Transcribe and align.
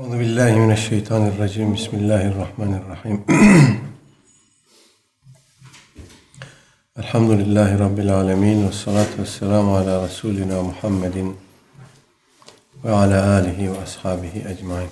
Euzu 0.00 0.20
billahi 0.20 0.60
mineşşeytanirracim. 0.60 1.74
Bismillahirrahmanirrahim. 1.74 3.24
Elhamdülillahi 6.98 7.78
rabbil 7.78 8.14
alamin 8.14 8.68
ve 8.68 8.72
salatu 8.72 9.22
vesselamu 9.22 9.76
ala 9.76 10.04
resulina 10.04 10.62
Muhammedin 10.62 11.36
ve 12.84 12.90
ala 12.90 13.32
alihi 13.32 13.72
ve 13.72 13.78
ashabihi 13.78 14.44
ecmaîn. 14.48 14.90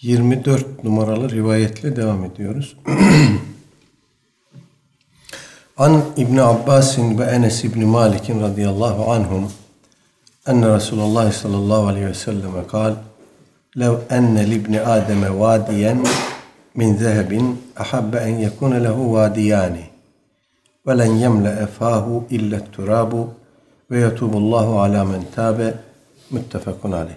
Yirmi 0.00 0.44
dört 0.44 0.84
numaralı 0.84 1.30
rivayetle 1.30 1.96
devam 1.96 2.24
ediyoruz. 2.24 2.76
An 5.78 6.04
İbni 6.16 6.42
Abbasin 6.42 7.18
ve 7.18 7.24
Enes 7.24 7.64
İbni 7.64 7.84
Malik'in 7.84 8.40
radıyallahu 8.40 9.12
anhum 9.12 9.52
enne 10.46 10.74
Resulullah 10.74 11.32
sallallahu 11.32 11.86
aleyhi 11.86 12.06
ve 12.06 12.14
selleme 12.14 12.66
kal 12.70 12.94
lev 13.78 13.94
enne 14.10 14.50
libni 14.50 14.80
Adem'e 14.80 15.38
vadiyen 15.38 16.06
min 16.74 16.96
zehebin 16.96 17.62
ahabbe 17.76 18.16
en 18.16 18.36
yekune 18.36 18.84
lehu 18.84 19.12
vadiyani 19.12 19.84
ve 20.86 20.98
len 20.98 21.12
yemle 21.12 21.66
fahu 21.66 22.24
illa 22.30 22.60
turabu 22.72 23.34
ve 23.90 24.00
yetubullahu 24.00 24.80
ala 24.80 25.04
men 25.04 25.22
tabe 25.34 25.74
müttefekun 26.30 26.92
aleyh. 26.92 27.16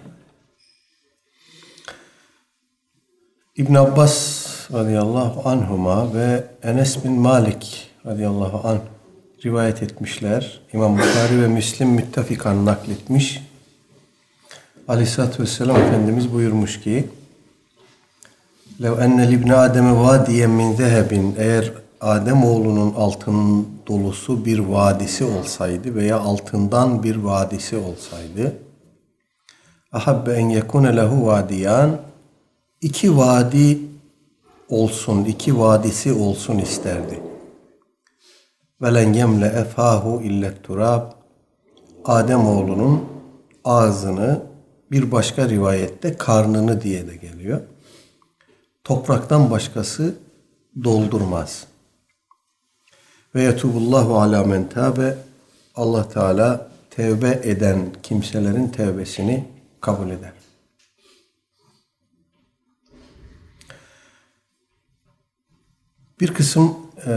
İbn 3.56 3.74
Abbas 3.74 4.46
radıyallahu 4.72 5.48
anhuma 5.48 6.14
ve 6.14 6.44
Enes 6.62 7.04
bin 7.04 7.12
Malik 7.12 7.89
radıyallahu 8.06 8.68
anh 8.68 8.80
rivayet 9.44 9.82
etmişler. 9.82 10.60
İmam 10.72 10.98
Bukhari 10.98 11.42
ve 11.42 11.48
Müslim 11.48 11.88
müttafikan 11.88 12.66
nakletmiş. 12.66 13.42
Aleyhisselatü 14.88 15.42
Vesselam 15.42 15.76
Efendimiz 15.76 16.32
buyurmuş 16.32 16.80
ki 16.80 17.08
Lev 18.82 18.98
enne 18.98 19.30
libne 19.30 19.54
ademe 19.54 19.96
vadiyen 19.96 20.50
min 20.50 20.74
zehebin 20.74 21.34
eğer 21.38 21.72
Adem 22.00 22.44
oğlunun 22.44 22.94
altın 22.94 23.68
dolusu 23.86 24.44
bir 24.44 24.58
vadisi 24.58 25.24
olsaydı 25.24 25.94
veya 25.94 26.20
altından 26.20 27.02
bir 27.02 27.16
vadisi 27.16 27.76
olsaydı 27.76 28.56
ahabbe 29.92 30.32
en 30.32 30.48
yekune 30.48 30.96
lehu 30.96 31.26
vadiyan 31.26 31.98
iki 32.80 33.16
vadi 33.16 33.78
olsun, 34.68 35.24
iki 35.24 35.58
vadisi 35.58 36.12
olsun 36.12 36.58
isterdi. 36.58 37.29
Velen 38.82 39.12
yemle 39.12 39.46
efahu 39.46 40.22
illet 40.22 40.64
turab 40.64 41.12
Adem 42.04 42.46
oğlunun 42.46 43.08
ağzını 43.64 44.42
bir 44.90 45.12
başka 45.12 45.48
rivayette 45.48 46.16
karnını 46.16 46.82
diye 46.82 47.08
de 47.08 47.16
geliyor. 47.16 47.60
Topraktan 48.84 49.50
başkası 49.50 50.14
doldurmaz. 50.84 51.66
Ve 53.34 53.42
yetubullahu 53.42 54.20
ala 54.20 54.44
men 54.44 54.68
tabe 54.68 55.18
Allah 55.74 56.08
Teala 56.08 56.70
tevbe 56.90 57.40
eden 57.44 57.92
kimselerin 58.02 58.68
tevbesini 58.68 59.48
kabul 59.80 60.10
eder. 60.10 60.32
Bir 66.20 66.34
kısım 66.34 66.76
e, 67.06 67.12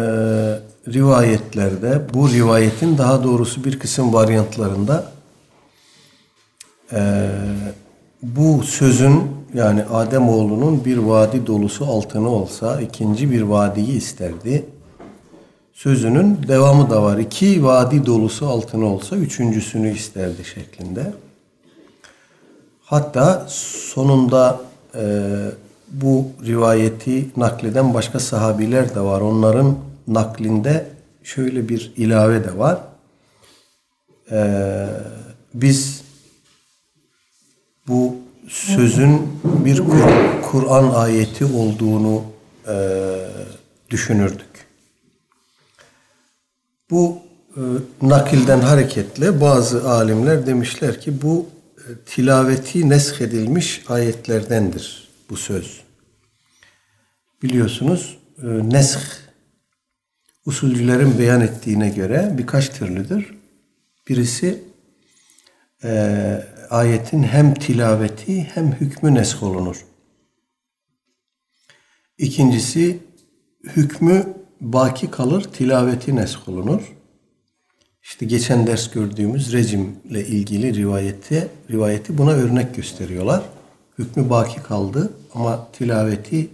rivayetlerde, 0.88 2.02
bu 2.14 2.30
rivayetin 2.30 2.98
daha 2.98 3.24
doğrusu 3.24 3.64
bir 3.64 3.80
kısım 3.80 4.14
varyantlarında 4.14 5.12
e, 6.92 7.30
bu 8.24 8.64
sözün 8.64 9.24
yani 9.54 9.84
Adem 9.84 10.30
oğlunun 10.30 10.86
bir 10.86 10.98
vadi 10.98 11.48
dolusu 11.48 11.86
altını 11.86 12.30
olsa 12.30 12.82
ikinci 12.82 13.32
bir 13.32 13.42
vadiyi 13.42 13.98
isterdi. 13.98 14.66
Sözünün 15.74 16.40
devamı 16.48 16.90
da 16.90 17.04
var. 17.04 17.18
İki 17.18 17.64
vadi 17.64 18.06
dolusu 18.06 18.48
altını 18.48 18.86
olsa 18.86 19.16
üçüncüsünü 19.16 19.94
isterdi 19.94 20.46
şeklinde. 20.46 21.14
Hatta 22.86 23.46
sonunda 23.50 24.62
e, 24.96 25.02
bu 25.92 26.26
rivayeti 26.46 27.30
nakleden 27.38 27.94
başka 27.94 28.20
sahabiler 28.20 28.96
de 28.96 29.00
var. 29.00 29.22
Onların 29.22 29.76
naklinde 30.08 30.88
şöyle 31.24 31.70
bir 31.70 31.94
ilave 31.98 32.44
de 32.44 32.58
var. 32.58 32.80
Ee, 34.32 34.88
biz 35.54 36.04
bu 37.88 38.16
sözün 38.48 39.40
bir 39.44 39.82
Kur'an 40.44 40.94
ayeti 40.94 41.46
olduğunu 41.46 42.24
e, 42.68 42.76
düşünürdük. 43.90 44.68
Bu 46.90 47.18
e, 47.58 47.62
nakilden 48.02 48.60
hareketle 48.60 49.42
bazı 49.42 49.90
alimler 49.90 50.46
demişler 50.46 51.02
ki 51.02 51.22
bu 51.22 51.50
e, 51.78 51.82
tilaveti 52.06 52.90
nesk 52.90 53.22
edilmiş 53.22 53.84
ayetlerdendir 53.88 55.10
bu 55.30 55.38
söz. 55.38 55.82
Biliyorsunuz 57.42 58.18
e, 58.44 58.48
nesk 58.48 59.23
usulcülerin 60.46 61.20
beyan 61.20 61.42
ettiğine 61.42 61.90
göre 61.90 62.34
birkaç 62.38 62.70
türlüdür. 62.70 63.36
Birisi 64.10 64.64
e, 65.84 66.44
ayetin 66.70 67.24
hem 67.24 67.54
tilaveti 67.54 68.44
hem 68.44 68.72
hükmü 68.72 69.14
nesk 69.14 69.44
olunur. 69.44 69.86
İkincisi 72.18 73.00
hükmü 73.64 74.34
baki 74.62 75.12
kalır, 75.12 75.44
tilaveti 75.44 76.16
nesk 76.16 76.50
olunur. 76.50 76.94
İşte 78.04 78.26
geçen 78.26 78.68
ders 78.68 78.92
gördüğümüz 78.92 79.54
rejimle 79.54 80.28
ilgili 80.28 80.76
rivayeti, 80.76 81.48
rivayeti 81.72 82.18
buna 82.18 82.32
örnek 82.32 82.76
gösteriyorlar. 82.76 83.44
Hükmü 83.98 84.30
baki 84.30 84.64
kaldı 84.64 85.14
ama 85.34 85.72
tilaveti 85.72 86.50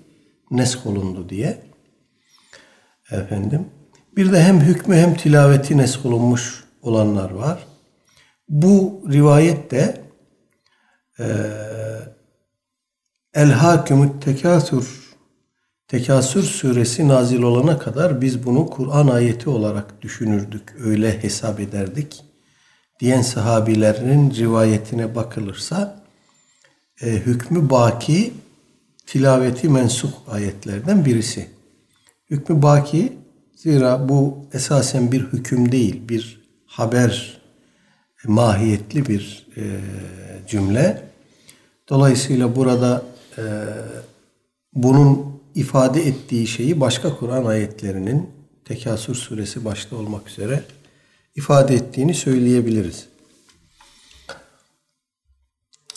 nesk 0.52 0.86
olundu 0.86 1.30
diye. 1.30 1.62
Efendim. 3.12 3.66
Bir 4.20 4.32
de 4.32 4.44
hem 4.44 4.62
hükmü 4.62 4.96
hem 4.96 5.16
tilaveti 5.16 5.78
nesk 5.78 6.00
olanlar 6.82 7.32
var. 7.32 7.68
Bu 8.50 9.02
rivayet 9.12 9.72
de 9.72 10.02
e, 11.20 11.26
El 13.34 13.52
Hakimut 13.52 14.24
Tekasür 14.24 15.16
Tekasür 15.88 16.44
suresi 16.44 17.08
nazil 17.08 17.42
olana 17.42 17.80
kadar 17.80 18.22
biz 18.22 18.46
bunu 18.46 18.70
Kur'an 18.70 19.08
ayeti 19.08 19.50
olarak 19.50 20.02
düşünürdük, 20.02 20.76
öyle 20.80 21.24
hesap 21.24 21.60
ederdik 21.60 22.24
diyen 23.00 23.22
sahabilerin 23.22 24.32
rivayetine 24.36 25.16
bakılırsa 25.16 26.04
e, 27.02 27.06
hükmü 27.06 27.70
baki 27.70 28.34
tilaveti 29.06 29.70
mensuh 29.70 30.12
ayetlerden 30.28 31.06
birisi. 31.06 31.50
Hükmü 32.30 32.62
baki 32.62 33.19
zira 33.60 34.10
bu 34.10 34.46
esasen 34.54 35.12
bir 35.12 35.22
hüküm 35.22 35.72
değil, 35.72 36.10
bir 36.10 36.42
haber 36.66 37.42
mahiyetli 38.28 39.06
bir 39.06 39.48
e, 39.58 39.64
cümle. 40.48 41.04
Dolayısıyla 41.90 42.56
burada 42.56 43.04
e, 43.38 43.44
bunun 44.74 45.42
ifade 45.56 46.08
ettiği 46.08 46.48
şeyi 46.48 46.80
başka 46.80 47.16
Kur'an 47.16 47.46
ayetlerinin 47.46 48.30
Tekasür 48.66 49.16
suresi 49.16 49.66
başta 49.66 49.96
olmak 49.96 50.30
üzere 50.30 50.64
ifade 51.36 51.76
ettiğini 51.76 52.14
söyleyebiliriz. 52.14 53.08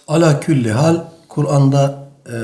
Ala 0.08 0.40
külli 0.40 0.72
hal 0.72 1.04
Kur'an'da 1.28 2.08
e, 2.26 2.37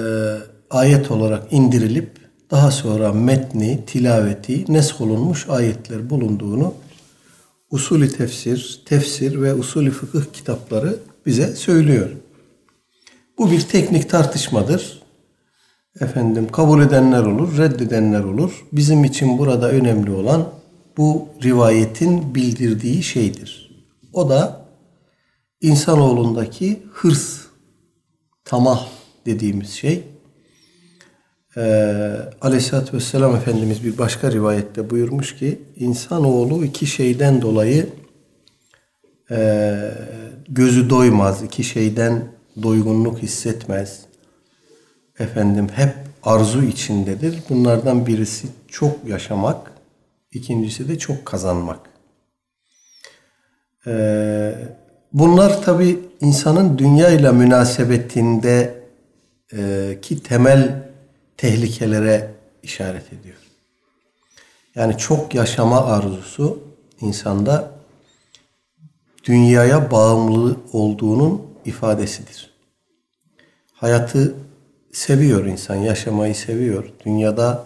ayet 0.70 1.10
olarak 1.10 1.52
indirilip 1.52 2.17
daha 2.50 2.70
sonra 2.70 3.12
metni, 3.12 3.80
tilaveti, 3.86 4.72
nesk 4.72 5.00
olunmuş 5.00 5.48
ayetler 5.48 6.10
bulunduğunu 6.10 6.74
usulü 7.70 8.12
tefsir, 8.12 8.82
tefsir 8.86 9.42
ve 9.42 9.54
usulü 9.54 9.90
fıkıh 9.90 10.24
kitapları 10.32 10.96
bize 11.26 11.56
söylüyor. 11.56 12.10
Bu 13.38 13.50
bir 13.50 13.60
teknik 13.60 14.10
tartışmadır. 14.10 15.02
Efendim 16.00 16.48
kabul 16.52 16.82
edenler 16.82 17.22
olur, 17.22 17.58
reddedenler 17.58 18.24
olur. 18.24 18.66
Bizim 18.72 19.04
için 19.04 19.38
burada 19.38 19.70
önemli 19.70 20.10
olan 20.10 20.48
bu 20.96 21.28
rivayetin 21.42 22.34
bildirdiği 22.34 23.02
şeydir. 23.02 23.70
O 24.12 24.28
da 24.28 24.66
insanoğlundaki 25.60 26.82
hırs, 26.92 27.40
tamah 28.44 28.88
dediğimiz 29.26 29.70
şey. 29.70 30.07
Ee, 31.58 32.16
Aleyhisselatü 32.40 32.96
Vesselam 32.96 33.36
Efendimiz 33.36 33.84
bir 33.84 33.98
başka 33.98 34.32
rivayette 34.32 34.90
buyurmuş 34.90 35.36
ki 35.36 35.62
insanoğlu 35.76 36.64
iki 36.64 36.86
şeyden 36.86 37.42
dolayı 37.42 37.86
e, 39.30 39.78
gözü 40.48 40.90
doymaz, 40.90 41.42
iki 41.42 41.64
şeyden 41.64 42.22
doygunluk 42.62 43.18
hissetmez. 43.18 44.00
Efendim 45.18 45.68
hep 45.74 45.94
arzu 46.22 46.62
içindedir. 46.62 47.42
Bunlardan 47.48 48.06
birisi 48.06 48.48
çok 48.68 49.08
yaşamak, 49.08 49.72
ikincisi 50.32 50.88
de 50.88 50.98
çok 50.98 51.26
kazanmak. 51.26 51.80
Ee, 53.86 54.54
bunlar 55.12 55.62
tabi 55.62 55.98
insanın 56.20 56.78
dünya 56.78 57.08
ile 57.08 57.32
münasebetinde 57.32 58.74
e, 59.52 59.98
ki 60.02 60.22
temel 60.22 60.87
tehlikelere 61.38 62.34
işaret 62.62 63.12
ediyor. 63.12 63.36
Yani 64.74 64.98
çok 64.98 65.34
yaşama 65.34 65.86
arzusu 65.86 66.58
insanda 67.00 67.70
dünyaya 69.24 69.90
bağımlı 69.90 70.56
olduğunun 70.72 71.42
ifadesidir. 71.64 72.50
Hayatı 73.72 74.34
seviyor 74.92 75.44
insan, 75.44 75.74
yaşamayı 75.76 76.34
seviyor. 76.34 76.92
Dünyada 77.04 77.64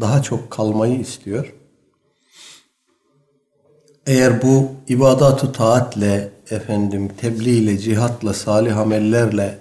daha 0.00 0.22
çok 0.22 0.50
kalmayı 0.50 1.00
istiyor. 1.00 1.54
Eğer 4.06 4.42
bu 4.42 4.72
ibadatu 4.88 5.52
taatle, 5.52 6.30
efendim 6.50 7.10
tebliğ 7.16 7.58
ile, 7.58 7.78
cihatla, 7.78 8.34
salih 8.34 8.78
amellerle 8.78 9.58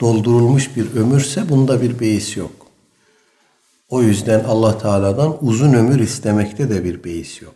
doldurulmuş 0.00 0.76
bir 0.76 0.94
ömürse 0.94 1.48
bunda 1.48 1.82
bir 1.82 2.00
beis 2.00 2.36
yok. 2.36 2.57
O 3.88 4.02
yüzden 4.02 4.44
Allah 4.44 4.78
Teala'dan 4.78 5.36
uzun 5.40 5.72
ömür 5.72 6.00
istemekte 6.00 6.70
de 6.70 6.84
bir 6.84 7.04
beis 7.04 7.42
yok. 7.42 7.54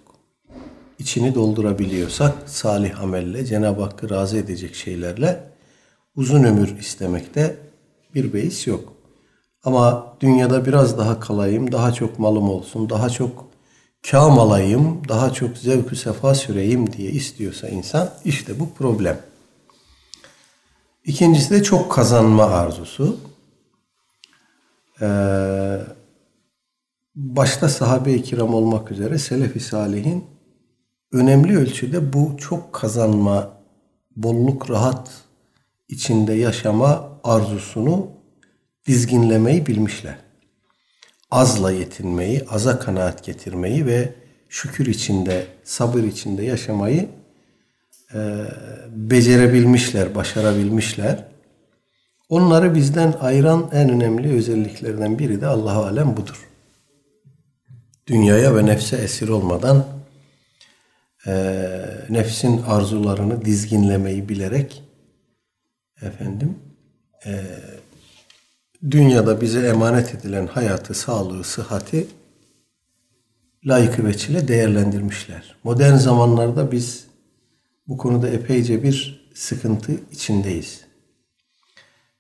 İçini 0.98 1.34
doldurabiliyorsak 1.34 2.34
salih 2.46 3.00
amelle, 3.00 3.44
Cenab-ı 3.44 3.82
Hakk'ı 3.82 4.10
razı 4.10 4.36
edecek 4.36 4.74
şeylerle 4.74 5.44
uzun 6.16 6.44
ömür 6.44 6.78
istemekte 6.78 7.56
bir 8.14 8.32
beis 8.32 8.66
yok. 8.66 8.92
Ama 9.64 10.16
dünyada 10.20 10.66
biraz 10.66 10.98
daha 10.98 11.20
kalayım, 11.20 11.72
daha 11.72 11.92
çok 11.92 12.18
malım 12.18 12.48
olsun, 12.48 12.90
daha 12.90 13.10
çok 13.10 13.44
kâm 14.02 14.38
alayım, 14.38 15.02
daha 15.08 15.32
çok 15.32 15.56
zevk-ü 15.58 15.96
sefa 15.96 16.34
süreyim 16.34 16.92
diye 16.92 17.10
istiyorsa 17.10 17.68
insan 17.68 18.10
işte 18.24 18.60
bu 18.60 18.74
problem. 18.74 19.20
İkincisi 21.04 21.50
de 21.50 21.62
çok 21.62 21.92
kazanma 21.92 22.44
arzusu. 22.44 23.16
Ee, 25.00 25.78
başta 27.14 27.68
sahabe-i 27.68 28.22
kiram 28.22 28.54
olmak 28.54 28.90
üzere 28.90 29.18
selef-i 29.18 29.60
salihin 29.60 30.24
önemli 31.12 31.58
ölçüde 31.58 32.12
bu 32.12 32.36
çok 32.38 32.72
kazanma, 32.72 33.50
bolluk, 34.16 34.70
rahat 34.70 35.10
içinde 35.88 36.32
yaşama 36.32 37.08
arzusunu 37.24 38.10
dizginlemeyi 38.86 39.66
bilmişler. 39.66 40.16
Azla 41.30 41.72
yetinmeyi, 41.72 42.44
aza 42.48 42.78
kanaat 42.78 43.24
getirmeyi 43.24 43.86
ve 43.86 44.14
şükür 44.48 44.86
içinde, 44.86 45.46
sabır 45.64 46.02
içinde 46.02 46.42
yaşamayı 46.42 47.08
e, 48.14 48.18
becerebilmişler, 48.90 50.14
başarabilmişler. 50.14 51.24
Onları 52.28 52.74
bizden 52.74 53.14
ayıran 53.20 53.70
en 53.72 53.90
önemli 53.90 54.32
özelliklerden 54.32 55.18
biri 55.18 55.40
de 55.40 55.46
Allah 55.46 55.76
alem 55.76 56.16
budur. 56.16 56.51
Dünyaya 58.06 58.56
ve 58.56 58.66
nefse 58.66 58.96
esir 58.96 59.28
olmadan 59.28 59.86
e, 61.26 61.32
nefsin 62.10 62.62
arzularını 62.62 63.44
dizginlemeyi 63.44 64.28
bilerek 64.28 64.82
efendim 66.02 66.58
e, 67.26 67.44
dünyada 68.90 69.40
bize 69.40 69.68
emanet 69.68 70.14
edilen 70.14 70.46
hayatı, 70.46 70.94
sağlığı, 70.94 71.44
sıhhati 71.44 72.06
layıkı 73.66 74.04
veçile 74.04 74.48
değerlendirmişler. 74.48 75.56
Modern 75.64 75.96
zamanlarda 75.96 76.72
biz 76.72 77.06
bu 77.88 77.96
konuda 77.96 78.28
epeyce 78.28 78.82
bir 78.82 79.28
sıkıntı 79.34 79.92
içindeyiz. 80.12 80.80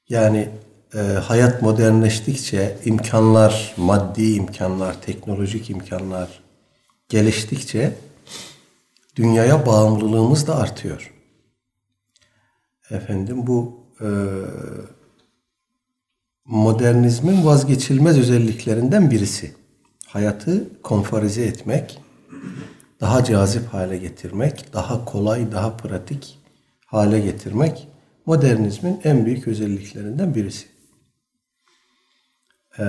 Yani 0.08 0.48
e, 0.94 0.98
hayat 0.98 1.62
modernleştikçe 1.62 2.76
imkanlar, 2.84 3.74
maddi 3.76 4.32
imkanlar, 4.32 5.02
teknolojik 5.02 5.70
imkanlar 5.70 6.42
geliştikçe 7.08 7.94
dünyaya 9.16 9.66
bağımlılığımız 9.66 10.46
da 10.46 10.56
artıyor. 10.56 11.12
Efendim 12.90 13.46
bu 13.46 13.80
e, 14.00 14.08
modernizmin 16.44 17.46
vazgeçilmez 17.46 18.18
özelliklerinden 18.18 19.10
birisi. 19.10 19.54
Hayatı 20.06 20.82
konforize 20.82 21.44
etmek, 21.44 22.00
daha 23.00 23.24
cazip 23.24 23.66
hale 23.66 23.98
getirmek, 23.98 24.72
daha 24.72 25.04
kolay, 25.04 25.52
daha 25.52 25.76
pratik 25.76 26.38
hale 26.86 27.20
getirmek 27.20 27.88
modernizmin 28.26 29.00
en 29.04 29.26
büyük 29.26 29.48
özelliklerinden 29.48 30.34
birisi. 30.34 30.71
Ee, 32.78 32.84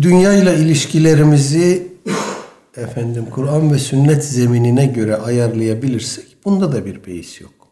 dünya 0.00 0.32
ile 0.32 0.58
ilişkilerimizi 0.58 1.92
efendim 2.76 3.26
Kur'an 3.30 3.72
ve 3.72 3.78
sünnet 3.78 4.24
zeminine 4.24 4.86
göre 4.86 5.16
ayarlayabilirsek 5.16 6.36
bunda 6.44 6.72
da 6.72 6.86
bir 6.86 7.06
beis 7.06 7.40
yok. 7.40 7.68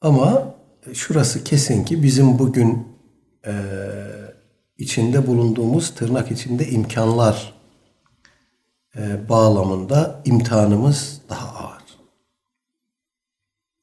Ama 0.00 0.54
şurası 0.92 1.44
kesin 1.44 1.84
ki 1.84 2.02
bizim 2.02 2.38
bugün 2.38 2.88
e, 3.46 3.52
içinde 4.78 5.26
bulunduğumuz 5.26 5.94
tırnak 5.94 6.30
içinde 6.30 6.68
imkanlar 6.68 7.54
e, 8.96 9.28
bağlamında 9.28 10.22
imtihanımız 10.24 11.20
daha 11.28 11.58
ağır. 11.58 11.82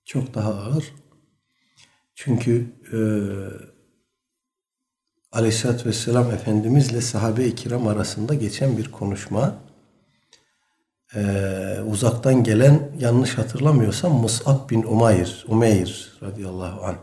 Çok 0.06 0.34
daha 0.34 0.54
ağır. 0.54 0.94
Çünkü 2.16 2.76
e, 2.94 3.00
Aleyhisselatü 5.32 5.90
Vesselam 5.90 6.32
Efendimizle 6.32 7.02
sahabe-i 7.02 7.56
kiram 7.56 7.88
arasında 7.88 8.34
geçen 8.34 8.78
bir 8.78 8.92
konuşma 8.92 9.56
e, 11.16 11.22
uzaktan 11.88 12.44
gelen 12.44 12.92
yanlış 13.00 13.38
hatırlamıyorsam 13.38 14.12
Mus'ab 14.12 14.70
bin 14.70 14.84
Umayr, 14.84 15.46
Umeyr 15.48 16.18
radıyallahu 16.24 16.86
anh 16.86 16.96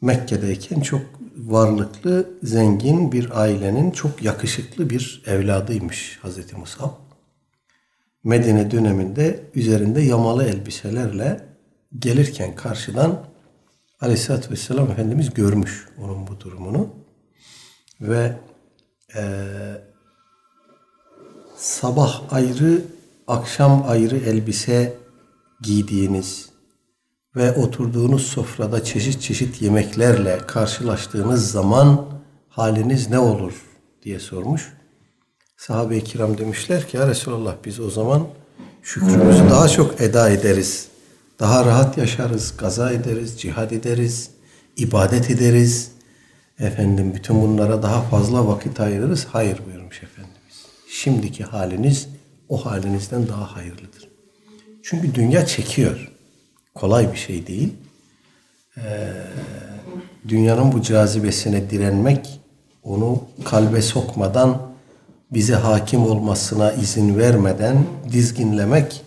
Mekke'deyken 0.00 0.80
çok 0.80 1.02
varlıklı, 1.36 2.30
zengin 2.42 3.12
bir 3.12 3.40
ailenin 3.40 3.90
çok 3.90 4.22
yakışıklı 4.22 4.90
bir 4.90 5.22
evladıymış 5.26 6.18
Hazreti 6.22 6.56
Musab. 6.56 6.90
Medine 8.24 8.70
döneminde 8.70 9.40
üzerinde 9.54 10.00
yamalı 10.00 10.44
elbiselerle 10.44 11.44
gelirken 11.98 12.54
karşıdan 12.54 13.31
Aleyhisselatü 14.02 14.50
Vesselam 14.50 14.90
Efendimiz 14.90 15.34
görmüş 15.34 15.88
onun 15.98 16.26
bu 16.26 16.40
durumunu. 16.40 16.88
Ve 18.00 18.36
e, 19.14 19.22
sabah 21.56 22.22
ayrı, 22.30 22.82
akşam 23.26 23.84
ayrı 23.88 24.16
elbise 24.16 24.96
giydiğiniz 25.60 26.48
ve 27.36 27.52
oturduğunuz 27.52 28.26
sofrada 28.26 28.84
çeşit 28.84 29.22
çeşit 29.22 29.62
yemeklerle 29.62 30.38
karşılaştığınız 30.38 31.50
zaman 31.50 32.06
haliniz 32.48 33.10
ne 33.10 33.18
olur 33.18 33.62
diye 34.02 34.20
sormuş. 34.20 34.72
Sahabe-i 35.56 36.04
kiram 36.04 36.38
demişler 36.38 36.88
ki 36.88 36.96
ya 36.96 37.08
Resulallah 37.08 37.54
biz 37.64 37.80
o 37.80 37.90
zaman 37.90 38.26
şükrümüzü 38.82 39.50
daha 39.50 39.68
çok 39.68 40.00
eda 40.00 40.30
ederiz. 40.30 40.91
Daha 41.42 41.64
rahat 41.64 41.98
yaşarız, 41.98 42.54
gaza 42.58 42.92
ederiz, 42.92 43.40
cihad 43.40 43.70
ederiz, 43.70 44.30
ibadet 44.76 45.30
ederiz. 45.30 45.90
Efendim 46.58 47.14
bütün 47.14 47.42
bunlara 47.42 47.82
daha 47.82 48.02
fazla 48.02 48.46
vakit 48.48 48.80
ayırırız. 48.80 49.26
Hayır 49.32 49.60
buyurmuş 49.66 50.02
Efendimiz. 50.02 50.66
Şimdiki 50.88 51.44
haliniz 51.44 52.08
o 52.48 52.66
halinizden 52.66 53.28
daha 53.28 53.56
hayırlıdır. 53.56 54.08
Çünkü 54.82 55.14
dünya 55.14 55.46
çekiyor 55.46 56.12
kolay 56.74 57.12
bir 57.12 57.18
şey 57.18 57.46
değil. 57.46 57.72
Ee, 58.76 59.12
dünyanın 60.28 60.72
bu 60.72 60.82
cazibesine 60.82 61.70
direnmek, 61.70 62.40
onu 62.82 63.24
kalbe 63.44 63.82
sokmadan, 63.82 64.62
bize 65.30 65.54
hakim 65.54 66.02
olmasına 66.02 66.72
izin 66.72 67.18
vermeden 67.18 67.86
dizginlemek 68.12 69.02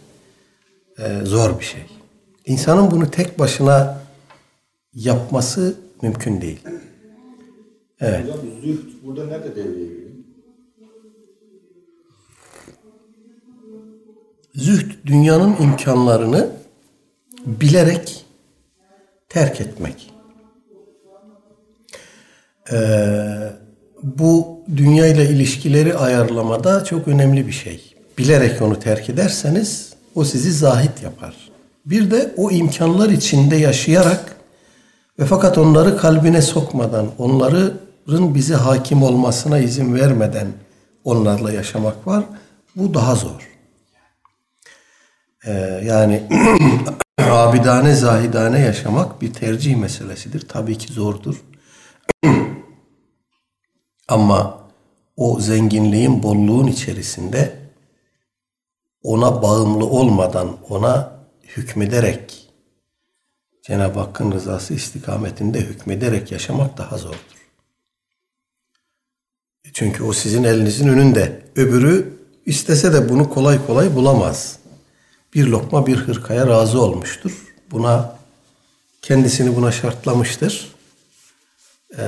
e, 0.97 1.25
zor 1.25 1.59
bir 1.59 1.65
şey. 1.65 1.94
İnsanın 2.45 2.91
bunu 2.91 3.11
tek 3.11 3.39
başına 3.39 4.01
yapması 4.93 5.75
mümkün 6.01 6.41
değil. 6.41 6.59
Evet. 7.99 8.23
Hocam 8.23 8.39
zühd 8.63 9.03
burada 9.03 9.25
nerede 9.25 9.55
devreye 9.55 9.85
giriyor? 9.85 10.09
Zühd 14.55 14.91
dünyanın 15.05 15.55
imkanlarını 15.61 16.49
bilerek 17.45 18.25
terk 19.29 19.61
etmek. 19.61 20.13
Ee, 22.71 23.51
bu 24.03 24.59
dünya 24.77 25.07
ile 25.07 25.29
ilişkileri 25.29 25.97
ayarlamada 25.97 26.83
çok 26.83 27.07
önemli 27.07 27.47
bir 27.47 27.51
şey. 27.51 27.95
Bilerek 28.17 28.61
onu 28.61 28.79
terk 28.79 29.09
ederseniz 29.09 29.93
o 30.15 30.23
sizi 30.23 30.51
zahit 30.51 31.03
yapar. 31.03 31.54
Bir 31.85 32.11
de 32.11 32.33
o 32.37 32.51
imkanlar 32.51 33.09
içinde 33.09 33.55
yaşayarak 33.55 34.35
ve 35.19 35.25
fakat 35.25 35.57
onları 35.57 35.97
kalbine 35.97 36.41
sokmadan, 36.41 37.07
onların 37.17 38.35
bize 38.35 38.55
hakim 38.55 39.03
olmasına 39.03 39.59
izin 39.59 39.95
vermeden 39.95 40.47
onlarla 41.03 41.51
yaşamak 41.51 42.07
var. 42.07 42.23
Bu 42.75 42.93
daha 42.93 43.15
zor. 43.15 43.49
Ee, 45.45 45.51
yani 45.85 46.23
abidane, 47.19 47.93
zahidane 47.95 48.59
yaşamak 48.59 49.21
bir 49.21 49.33
tercih 49.33 49.75
meselesidir. 49.75 50.47
Tabii 50.47 50.77
ki 50.77 50.93
zordur. 50.93 51.43
Ama 54.07 54.59
o 55.17 55.39
zenginliğin, 55.39 56.23
bolluğun 56.23 56.67
içerisinde 56.67 57.55
ona 59.03 59.41
bağımlı 59.41 59.85
olmadan, 59.85 60.57
ona 60.69 61.14
hükmederek 61.47 62.45
Cenab-ı 63.63 63.99
Hakk'ın 63.99 64.31
rızası 64.31 64.73
istikametinde 64.73 65.59
hükmederek 65.59 66.31
yaşamak 66.31 66.77
daha 66.77 66.97
zordur. 66.97 67.35
Çünkü 69.73 70.03
o 70.03 70.13
sizin 70.13 70.43
elinizin 70.43 70.87
önünde. 70.87 71.41
Öbürü 71.55 72.13
istese 72.45 72.93
de 72.93 73.09
bunu 73.09 73.29
kolay 73.29 73.65
kolay 73.67 73.95
bulamaz. 73.95 74.59
Bir 75.33 75.47
lokma 75.47 75.87
bir 75.87 75.95
hırkaya 75.95 76.47
razı 76.47 76.81
olmuştur. 76.81 77.43
Buna 77.71 78.17
kendisini 79.01 79.55
buna 79.55 79.71
şartlamıştır. 79.71 80.75
Ee, 81.97 82.01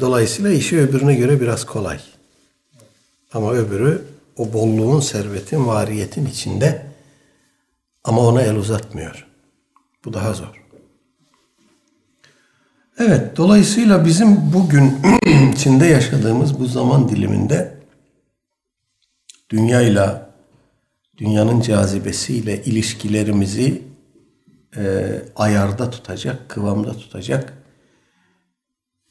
dolayısıyla 0.00 0.50
işi 0.50 0.80
öbürüne 0.80 1.14
göre 1.14 1.40
biraz 1.40 1.66
kolay. 1.66 2.00
Ama 3.32 3.52
öbürü 3.52 4.02
o 4.36 4.52
bolluğun, 4.52 5.00
servetin, 5.00 5.66
variyetin 5.66 6.26
içinde 6.26 6.86
ama 8.04 8.20
ona 8.20 8.42
el 8.42 8.56
uzatmıyor. 8.56 9.26
Bu 10.04 10.12
daha 10.12 10.32
zor. 10.32 10.64
Evet, 12.98 13.36
dolayısıyla 13.36 14.04
bizim 14.04 14.52
bugün 14.52 14.98
içinde 15.52 15.86
yaşadığımız 15.86 16.60
bu 16.60 16.66
zaman 16.66 17.08
diliminde 17.08 17.74
dünyayla, 19.50 20.30
dünyanın 21.18 21.60
cazibesiyle 21.60 22.64
ilişkilerimizi 22.64 23.82
e, 24.76 25.14
ayarda 25.36 25.90
tutacak, 25.90 26.48
kıvamda 26.48 26.92
tutacak 26.92 27.64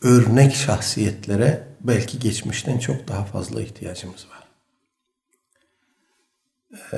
örnek 0.04 0.56
şahsiyetlere 0.56 1.68
belki 1.82 2.20
geçmişten 2.20 2.80
çok 2.80 3.08
daha 3.08 3.26
fazla 3.26 3.62
ihtiyacımız 3.62 4.28
var. 4.30 4.44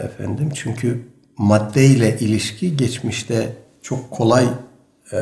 Efendim 0.04 0.52
çünkü 0.56 1.15
madde 1.38 1.86
ile 1.86 2.20
ilişki 2.20 2.78
geçmişte 2.78 3.58
çok 3.82 4.12
kolay 4.12 4.48
e, 5.12 5.18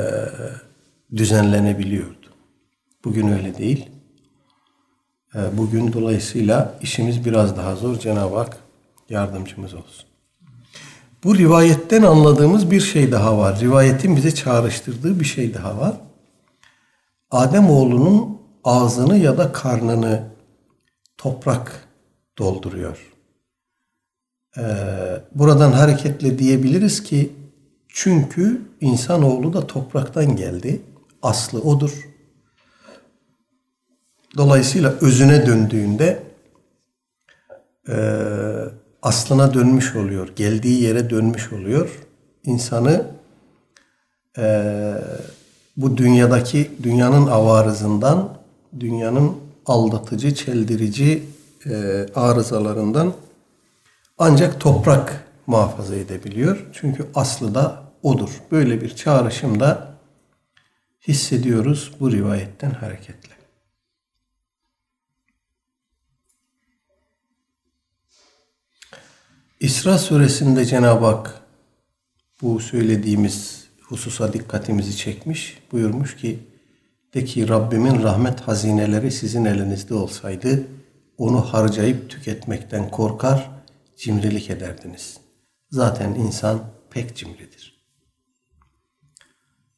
düzenlenebiliyordu. 1.15 2.27
Bugün 3.05 3.27
öyle 3.27 3.57
değil. 3.57 3.89
E, 5.35 5.57
bugün 5.57 5.93
dolayısıyla 5.93 6.79
işimiz 6.81 7.25
biraz 7.25 7.57
daha 7.57 7.75
zor. 7.75 7.99
Cenab-ı 7.99 8.35
Hak 8.35 8.57
yardımcımız 9.09 9.73
olsun. 9.73 10.05
Bu 11.23 11.37
rivayetten 11.37 12.01
anladığımız 12.01 12.71
bir 12.71 12.81
şey 12.81 13.11
daha 13.11 13.37
var. 13.37 13.59
Rivayetin 13.59 14.15
bize 14.15 14.35
çağrıştırdığı 14.35 15.19
bir 15.19 15.25
şey 15.25 15.53
daha 15.53 15.77
var. 15.77 15.93
Adem 17.31 17.69
oğlunun 17.69 18.41
ağzını 18.63 19.17
ya 19.17 19.37
da 19.37 19.51
karnını 19.51 20.23
toprak 21.17 21.87
dolduruyor. 22.37 23.12
Ee, 24.57 24.61
buradan 25.35 25.71
hareketle 25.71 26.39
diyebiliriz 26.39 27.03
ki 27.03 27.31
çünkü 27.87 28.61
insanoğlu 28.81 29.53
da 29.53 29.67
topraktan 29.67 30.35
geldi. 30.35 30.81
Aslı 31.21 31.61
odur. 31.61 32.09
Dolayısıyla 34.37 34.93
özüne 35.01 35.45
döndüğünde 35.45 36.23
e, 37.89 37.95
aslına 39.01 39.53
dönmüş 39.53 39.95
oluyor. 39.95 40.27
Geldiği 40.35 40.83
yere 40.83 41.09
dönmüş 41.09 41.53
oluyor. 41.53 41.99
İnsanı 42.43 43.05
e, 44.37 44.63
bu 45.77 45.97
dünyadaki 45.97 46.71
dünyanın 46.83 47.27
avarızından, 47.27 48.37
dünyanın 48.79 49.31
aldatıcı, 49.65 50.35
çeldirici 50.35 51.23
e, 51.65 52.05
arızalarından 52.15 53.13
ancak 54.25 54.59
toprak 54.59 55.27
muhafaza 55.47 55.95
edebiliyor. 55.95 56.65
Çünkü 56.73 57.07
aslı 57.15 57.55
da 57.55 57.83
odur. 58.03 58.29
Böyle 58.51 58.81
bir 58.81 58.95
çağrışım 58.95 59.59
da 59.59 59.97
hissediyoruz 61.07 61.91
bu 61.99 62.11
rivayetten 62.11 62.71
hareketle. 62.71 63.33
İsra 69.59 69.97
suresinde 69.97 70.65
Cenab-ı 70.65 71.05
Hak 71.05 71.41
bu 72.41 72.59
söylediğimiz 72.59 73.67
hususa 73.81 74.33
dikkatimizi 74.33 74.97
çekmiş. 74.97 75.59
Buyurmuş 75.71 76.17
ki 76.17 76.39
de 77.13 77.25
ki 77.25 77.49
Rabbimin 77.49 78.03
rahmet 78.03 78.41
hazineleri 78.41 79.11
sizin 79.11 79.45
elinizde 79.45 79.93
olsaydı 79.93 80.67
onu 81.17 81.41
harcayıp 81.41 82.09
tüketmekten 82.09 82.89
korkar, 82.89 83.52
cimrilik 83.97 84.49
ederdiniz. 84.49 85.17
Zaten 85.71 86.15
insan 86.15 86.63
pek 86.89 87.15
cimridir. 87.15 87.83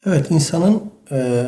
Evet 0.05 0.31
insanın 0.31 0.91
e, 1.11 1.45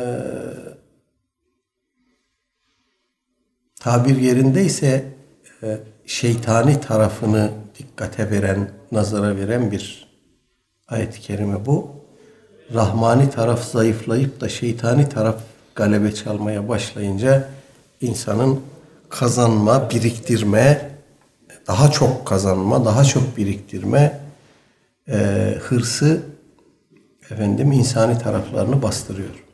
tabir 3.80 4.16
yerindeyse 4.16 5.04
e, 5.62 5.78
şeytani 6.06 6.80
tarafını 6.80 7.50
dikkate 7.78 8.30
veren, 8.30 8.70
nazara 8.92 9.36
veren 9.36 9.72
bir 9.72 10.08
ayet-i 10.88 11.20
kerime 11.20 11.66
bu. 11.66 11.90
Rahmani 12.74 13.30
taraf 13.30 13.64
zayıflayıp 13.64 14.40
da 14.40 14.48
şeytani 14.48 15.08
taraf 15.08 15.42
galebe 15.74 16.14
çalmaya 16.14 16.68
başlayınca 16.68 17.48
insanın 18.00 18.60
kazanma, 19.08 19.90
biriktirme, 19.90 20.97
daha 21.68 21.90
çok 21.90 22.26
kazanma, 22.26 22.84
daha 22.84 23.04
çok 23.04 23.36
biriktirme 23.36 24.20
e, 25.08 25.16
hırsı 25.60 26.22
efendim 27.30 27.72
insani 27.72 28.18
taraflarını 28.18 28.82
bastırıyor. 28.82 29.44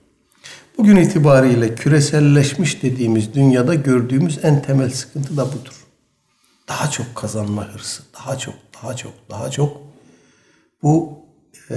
Bugün 0.78 0.96
itibariyle 0.96 1.74
küreselleşmiş 1.74 2.82
dediğimiz 2.82 3.34
dünyada 3.34 3.74
gördüğümüz 3.74 4.38
en 4.42 4.62
temel 4.62 4.90
sıkıntı 4.90 5.36
da 5.36 5.46
budur. 5.46 5.84
Daha 6.68 6.90
çok 6.90 7.14
kazanma 7.14 7.68
hırsı, 7.74 8.02
daha 8.18 8.38
çok, 8.38 8.54
daha 8.82 8.96
çok, 8.96 9.12
daha 9.30 9.50
çok. 9.50 9.76
Bu 10.82 11.18
e, 11.70 11.76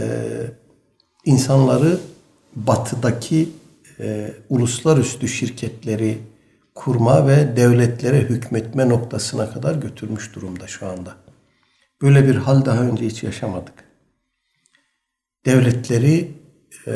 insanları 1.26 2.00
batıdaki 2.56 3.50
e, 4.00 4.34
uluslararası 4.50 5.28
şirketleri 5.28 6.18
kurma 6.78 7.28
ve 7.28 7.58
devletlere 7.58 8.22
hükmetme 8.22 8.90
noktasına 8.90 9.50
kadar 9.52 9.76
götürmüş 9.76 10.36
durumda 10.36 10.68
şu 10.68 10.88
anda. 10.88 11.16
Böyle 12.02 12.28
bir 12.28 12.36
hal 12.36 12.66
daha 12.66 12.82
önce 12.82 13.06
hiç 13.06 13.24
yaşamadık. 13.24 13.74
Devletleri 15.46 16.32
e, 16.88 16.94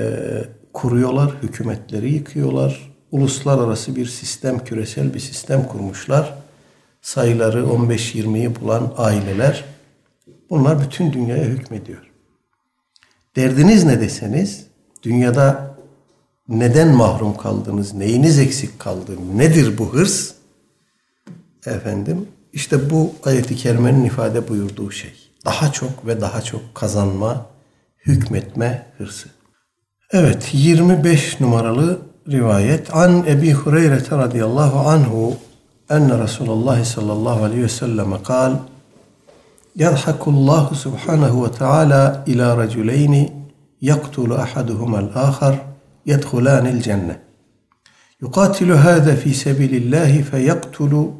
kuruyorlar, 0.73 1.31
hükümetleri 1.43 2.13
yıkıyorlar. 2.13 2.91
Uluslararası 3.11 3.95
bir 3.95 4.05
sistem, 4.05 4.63
küresel 4.63 5.13
bir 5.13 5.19
sistem 5.19 5.67
kurmuşlar. 5.67 6.33
Sayıları 7.01 7.61
15-20'yi 7.61 8.61
bulan 8.61 8.93
aileler. 8.97 9.65
Bunlar 10.50 10.81
bütün 10.81 11.13
dünyaya 11.13 11.45
hükmediyor. 11.45 12.11
Derdiniz 13.35 13.83
ne 13.83 14.01
deseniz, 14.01 14.67
dünyada 15.03 15.71
neden 16.51 16.88
mahrum 16.88 17.38
kaldınız, 17.38 17.93
neyiniz 17.93 18.39
eksik 18.39 18.79
kaldı, 18.79 19.12
nedir 19.36 19.77
bu 19.77 19.93
hırs? 19.93 20.31
Efendim, 21.65 22.27
işte 22.53 22.89
bu 22.89 23.13
ayeti 23.24 23.55
kerimenin 23.55 24.03
ifade 24.03 24.48
buyurduğu 24.48 24.91
şey. 24.91 25.13
Daha 25.46 25.72
çok 25.72 26.08
ve 26.08 26.22
daha 26.22 26.41
çok 26.41 26.75
kazanma, 26.75 27.46
hükmetme 28.05 28.86
hırsı. 28.98 29.29
Evet, 30.12 30.50
25 30.53 31.39
numaralı 31.39 32.00
rivayet. 32.29 32.96
An 32.96 33.25
Ebi 33.27 33.51
Hureyre 33.51 34.01
radıyallahu 34.12 34.89
anhu 34.89 35.34
enne 35.89 36.24
Resulullah 36.24 36.84
sallallahu 36.84 37.43
aleyhi 37.43 37.63
ve 37.63 37.70
selleme 37.70 38.24
kal 38.24 38.53
Yadhakullahu 39.75 40.75
subhanahu 40.75 41.46
ve 41.46 41.51
teala 41.51 42.24
ila 42.27 42.58
raculeyni 42.58 43.34
yaktulu 43.81 44.36
ahaduhumal 44.36 45.13
ahar 46.08 46.17
yedhulanil 46.17 46.81
cennet. 46.81 47.20
Yukatilu 48.22 48.75
hâze 48.75 49.15
fi 49.15 49.34
sebilillahi 49.34 50.24
feyaktulu 50.24 51.13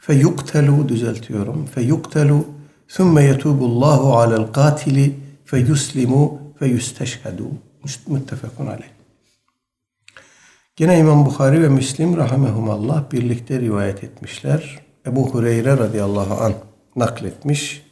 feyuktelu 0.00 0.88
düzeltiyorum. 0.88 1.66
Feyuktelu 1.66 2.44
thumme 2.88 3.24
yetubullahu 3.24 4.16
alel 4.16 4.52
katili 4.52 5.16
feyuslimu 5.44 6.38
feyusteşhedû. 6.58 7.48
Muttefekun 8.06 8.66
aleyh. 8.66 8.90
Gene 10.76 10.98
İmam 10.98 11.26
Bukhari 11.26 11.62
ve 11.62 11.68
Müslim 11.68 12.16
rahimehumallah 12.16 13.12
birlikte 13.12 13.60
rivayet 13.60 14.04
etmişler. 14.04 14.78
Ebu 15.06 15.30
Hureyre 15.30 15.78
radıyallahu 15.78 16.44
an 16.44 16.52
nakletmiş. 16.96 17.89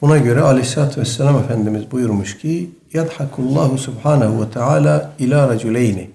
Buna 0.00 0.18
göre 0.18 0.40
aleyhissalatü 0.40 1.00
vesselam 1.00 1.38
Efendimiz 1.38 1.90
buyurmuş 1.92 2.38
ki 2.38 2.70
Yadhakullahu 2.92 3.78
subhanehu 3.78 4.42
ve 4.42 4.50
teala 4.50 5.12
ila 5.18 5.48
raculeyni 5.48 6.10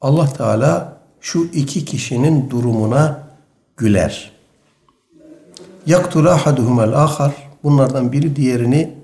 Allah 0.00 0.32
Teala 0.32 1.00
şu 1.20 1.44
iki 1.44 1.84
kişinin 1.84 2.50
durumuna 2.50 3.28
güler. 3.76 4.32
Yaktul 5.86 6.26
ahaduhumel 6.26 6.92
ahar 6.92 7.32
bunlardan 7.62 8.12
biri 8.12 8.36
diğerini 8.36 8.94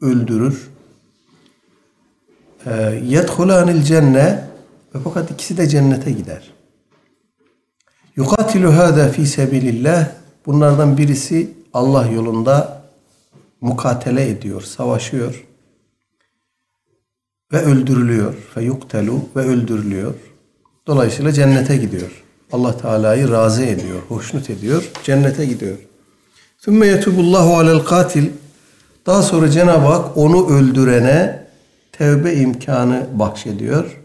öldürür. 0.00 0.70
Ee, 2.66 3.00
Yedhulanil 3.04 3.82
cenne 3.82 4.44
ve 4.94 4.98
fakat 5.04 5.30
ikisi 5.30 5.56
de 5.56 5.68
cennete 5.68 6.10
gider. 6.10 6.50
Yukatilu 8.16 8.76
hâzâ 8.76 9.08
fî 9.08 9.26
sebilillah 9.26 10.08
bunlardan 10.46 10.98
birisi 10.98 11.50
Allah 11.74 12.06
yolunda 12.06 12.79
mukatele 13.60 14.28
ediyor, 14.28 14.62
savaşıyor 14.62 15.44
ve 17.52 17.58
öldürülüyor. 17.58 18.34
Fe 18.54 18.62
yuktelu 18.62 19.20
ve 19.36 19.40
öldürülüyor. 19.40 20.14
Dolayısıyla 20.86 21.32
cennete 21.32 21.76
gidiyor. 21.76 22.24
Allah 22.52 22.78
Teala'yı 22.78 23.30
razı 23.30 23.64
ediyor, 23.64 24.02
hoşnut 24.08 24.50
ediyor, 24.50 24.90
cennete 25.04 25.46
gidiyor. 25.46 25.76
Sümme 26.58 26.86
yetubullahu 26.86 27.56
alel 27.56 27.78
katil. 27.78 28.30
Daha 29.06 29.22
sonra 29.22 29.50
Cenab-ı 29.50 29.86
Hak 29.86 30.16
onu 30.16 30.48
öldürene 30.48 31.46
tevbe 31.92 32.34
imkanı 32.34 33.06
bahşediyor. 33.14 34.00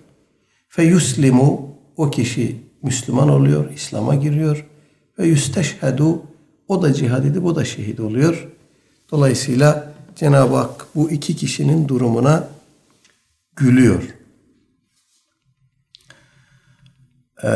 Fe 0.68 0.84
yuslimu 0.84 1.76
o 1.98 2.12
kişi 2.12 2.62
Müslüman 2.84 3.30
oluyor, 3.30 3.72
İslam'a 3.72 4.16
giriyor. 4.16 4.66
Ve 5.20 5.28
yüsteşhedu 5.28 6.22
o 6.68 6.82
da 6.82 6.94
cihad 6.94 7.26
edip 7.26 7.46
o 7.46 7.56
da 7.56 7.66
şehit 7.66 8.00
oluyor. 8.00 8.48
Dolayısıyla 9.16 9.94
Cenab-ı 10.16 10.56
Hak 10.56 10.86
bu 10.96 11.12
iki 11.12 11.36
kişinin 11.36 11.88
durumuna 11.88 12.48
gülüyor. 13.56 14.04
Ee, 17.44 17.50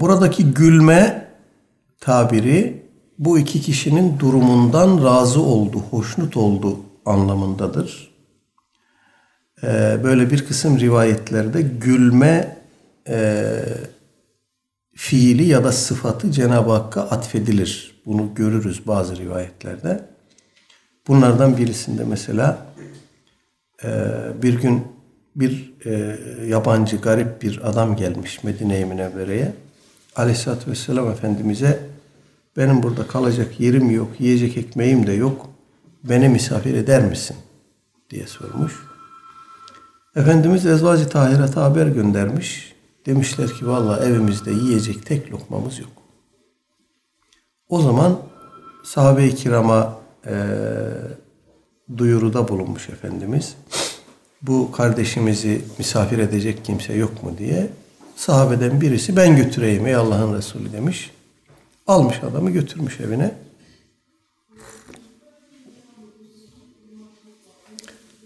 buradaki 0.00 0.54
gülme 0.54 1.28
tabiri 2.00 2.82
bu 3.18 3.38
iki 3.38 3.60
kişinin 3.60 4.18
durumundan 4.18 5.04
razı 5.04 5.40
oldu, 5.40 5.78
hoşnut 5.90 6.36
oldu 6.36 6.80
anlamındadır. 7.04 8.10
Ee, 9.62 10.00
böyle 10.04 10.30
bir 10.30 10.46
kısım 10.46 10.80
rivayetlerde 10.80 11.62
gülme 11.62 12.58
e, 13.08 13.52
fiili 14.94 15.44
ya 15.44 15.64
da 15.64 15.72
sıfatı 15.72 16.30
Cenab-ı 16.32 16.72
Hakk'a 16.72 17.02
atfedilir. 17.02 18.02
Bunu 18.06 18.34
görürüz 18.34 18.86
bazı 18.86 19.16
rivayetlerde. 19.16 20.15
Bunlardan 21.08 21.56
birisinde 21.56 22.04
mesela 22.04 22.66
e, 23.84 23.88
bir 24.42 24.54
gün 24.60 24.84
bir 25.36 25.72
e, 25.84 26.18
yabancı, 26.46 26.96
garip 26.96 27.42
bir 27.42 27.68
adam 27.68 27.96
gelmiş 27.96 28.44
Medine-i 28.44 28.84
Münevvere'ye. 28.84 29.52
Aleyhisselatü 30.16 30.70
Vesselam 30.70 31.10
Efendimiz'e 31.10 31.80
benim 32.56 32.82
burada 32.82 33.06
kalacak 33.06 33.60
yerim 33.60 33.90
yok, 33.90 34.08
yiyecek 34.18 34.56
ekmeğim 34.56 35.06
de 35.06 35.12
yok. 35.12 35.46
Beni 36.04 36.28
misafir 36.28 36.74
eder 36.74 37.04
misin? 37.04 37.36
diye 38.10 38.26
sormuş. 38.26 38.72
Efendimiz 40.16 40.66
Ezvacı 40.66 41.08
Tahirat'a 41.08 41.62
haber 41.62 41.86
göndermiş. 41.86 42.74
Demişler 43.06 43.48
ki 43.48 43.66
valla 43.66 44.06
evimizde 44.06 44.50
yiyecek 44.50 45.06
tek 45.06 45.32
lokmamız 45.32 45.78
yok. 45.78 45.92
O 47.68 47.82
zaman 47.82 48.18
sahabe-i 48.84 49.34
kirama 49.34 49.98
e, 50.26 50.36
duyuruda 51.98 52.48
bulunmuş 52.48 52.88
Efendimiz. 52.88 53.54
Bu 54.42 54.72
kardeşimizi 54.72 55.62
misafir 55.78 56.18
edecek 56.18 56.64
kimse 56.64 56.94
yok 56.94 57.22
mu 57.22 57.38
diye 57.38 57.70
sahabeden 58.16 58.80
birisi 58.80 59.16
ben 59.16 59.36
götüreyim 59.36 59.86
ey 59.86 59.94
Allah'ın 59.94 60.38
Resulü 60.38 60.72
demiş. 60.72 61.10
Almış 61.86 62.22
adamı 62.22 62.50
götürmüş 62.50 63.00
evine. 63.00 63.34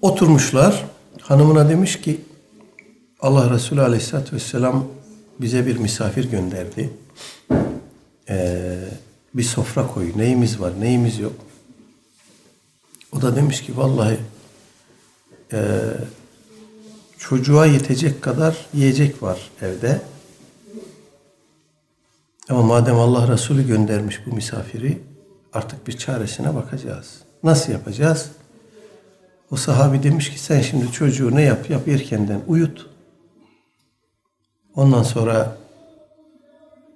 Oturmuşlar. 0.03 0.85
Hanımına 1.21 1.69
demiş 1.69 2.01
ki 2.01 2.21
Allah 3.21 3.51
Resulü 3.51 3.81
Aleyhisselatü 3.81 4.37
Vesselam 4.37 4.85
bize 5.41 5.67
bir 5.67 5.77
misafir 5.77 6.31
gönderdi. 6.31 6.91
Ee, 8.29 8.79
bir 9.35 9.43
sofra 9.43 9.87
koy. 9.87 10.13
Neyimiz 10.17 10.61
var, 10.61 10.73
neyimiz 10.81 11.19
yok. 11.19 11.33
O 13.13 13.23
da 13.23 13.37
demiş 13.37 13.63
ki 13.63 13.77
vallahi 13.77 14.19
e, 15.53 15.81
çocuğa 17.19 17.67
yetecek 17.67 18.23
kadar 18.23 18.67
yiyecek 18.75 19.23
var 19.23 19.51
evde. 19.63 20.01
Ama 22.49 22.63
madem 22.63 22.97
Allah 22.97 23.33
Resulü 23.33 23.67
göndermiş 23.67 24.27
bu 24.27 24.35
misafiri 24.35 24.99
artık 25.53 25.87
bir 25.87 25.99
çaresine 25.99 26.55
bakacağız. 26.55 27.23
Nasıl 27.43 27.73
yapacağız? 27.73 28.31
O 29.51 29.57
sahabi 29.57 30.03
demiş 30.03 30.31
ki 30.31 30.39
sen 30.39 30.61
şimdi 30.61 30.93
çocuğu 30.93 31.37
ne 31.37 31.43
yap 31.43 31.71
yap 31.71 31.89
erkenden 31.89 32.41
uyut. 32.47 32.87
Ondan 34.77 35.03
sonra 35.03 35.57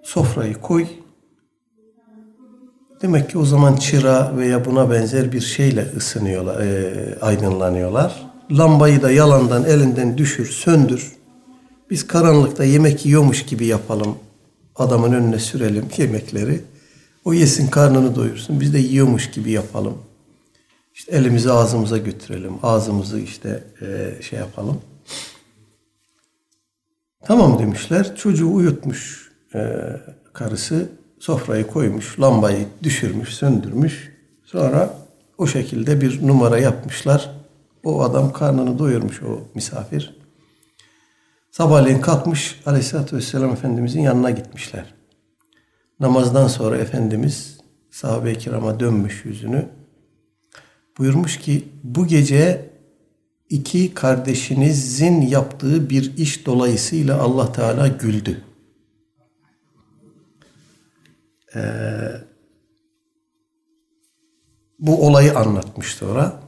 sofrayı 0.02 0.54
koy. 0.54 0.86
Demek 3.04 3.30
ki 3.30 3.38
o 3.38 3.44
zaman 3.44 3.76
çıra 3.76 4.36
veya 4.36 4.64
buna 4.64 4.90
benzer 4.90 5.32
bir 5.32 5.40
şeyle 5.40 5.86
ısınıyorlar, 5.96 6.60
e, 6.60 7.18
aydınlanıyorlar. 7.20 8.30
Lambayı 8.50 9.02
da 9.02 9.10
yalandan 9.10 9.64
elinden 9.64 10.18
düşür, 10.18 10.46
söndür. 10.46 11.12
Biz 11.90 12.06
karanlıkta 12.06 12.64
yemek 12.64 13.06
yiyormuş 13.06 13.46
gibi 13.46 13.66
yapalım. 13.66 14.16
Adamın 14.76 15.12
önüne 15.12 15.38
sürelim 15.38 15.84
yemekleri. 15.96 16.60
O 17.24 17.32
yesin 17.32 17.68
karnını 17.68 18.14
doyursun. 18.14 18.60
Biz 18.60 18.74
de 18.74 18.78
yiyormuş 18.78 19.30
gibi 19.30 19.50
yapalım. 19.50 19.98
İşte 20.94 21.12
elimizi 21.12 21.52
ağzımıza 21.52 21.98
götürelim. 21.98 22.52
Ağzımızı 22.62 23.20
işte 23.20 23.64
e, 23.80 24.22
şey 24.22 24.38
yapalım. 24.38 24.80
Tamam 27.24 27.58
demişler. 27.58 28.16
Çocuğu 28.16 28.54
uyutmuş 28.54 29.30
e, 29.54 29.60
karısı. 30.32 30.88
Sofrayı 31.24 31.66
koymuş. 31.66 32.20
Lambayı 32.20 32.66
düşürmüş, 32.82 33.28
söndürmüş. 33.28 34.12
Sonra 34.44 34.94
o 35.38 35.46
şekilde 35.46 36.00
bir 36.00 36.26
numara 36.26 36.58
yapmışlar. 36.58 37.30
O 37.84 38.02
adam 38.02 38.32
karnını 38.32 38.78
doyurmuş 38.78 39.22
o 39.22 39.40
misafir. 39.54 40.16
Sabahleyin 41.50 42.00
kalkmış 42.00 42.60
Aleyhisselatü 42.66 43.16
Vesselam 43.16 43.50
Efendimizin 43.50 44.00
yanına 44.00 44.30
gitmişler. 44.30 44.94
Namazdan 46.00 46.48
sonra 46.48 46.78
Efendimiz 46.78 47.58
sahabe-i 47.90 48.38
kirama 48.38 48.80
dönmüş 48.80 49.24
yüzünü. 49.24 49.68
Buyurmuş 50.98 51.38
ki 51.38 51.68
bu 51.82 52.06
gece 52.06 52.70
iki 53.48 53.94
kardeşinizin 53.94 55.20
yaptığı 55.20 55.90
bir 55.90 56.16
iş 56.16 56.46
dolayısıyla 56.46 57.20
Allah 57.20 57.52
Teala 57.52 57.88
güldü. 57.88 58.42
Ee, 61.56 61.60
bu 64.78 65.06
olayı 65.06 65.38
anlatmış 65.38 65.94
sonra. 65.94 66.40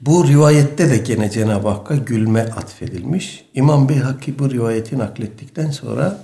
Bu 0.00 0.28
rivayette 0.28 0.90
de 0.90 0.96
gene 0.96 1.30
Cenab-ı 1.30 1.68
Hakk'a 1.68 1.96
gülme 1.96 2.42
atfedilmiş. 2.42 3.44
İmam 3.54 3.88
Beyhaki 3.88 4.38
bu 4.38 4.50
rivayeti 4.50 4.98
naklettikten 4.98 5.70
sonra 5.70 6.20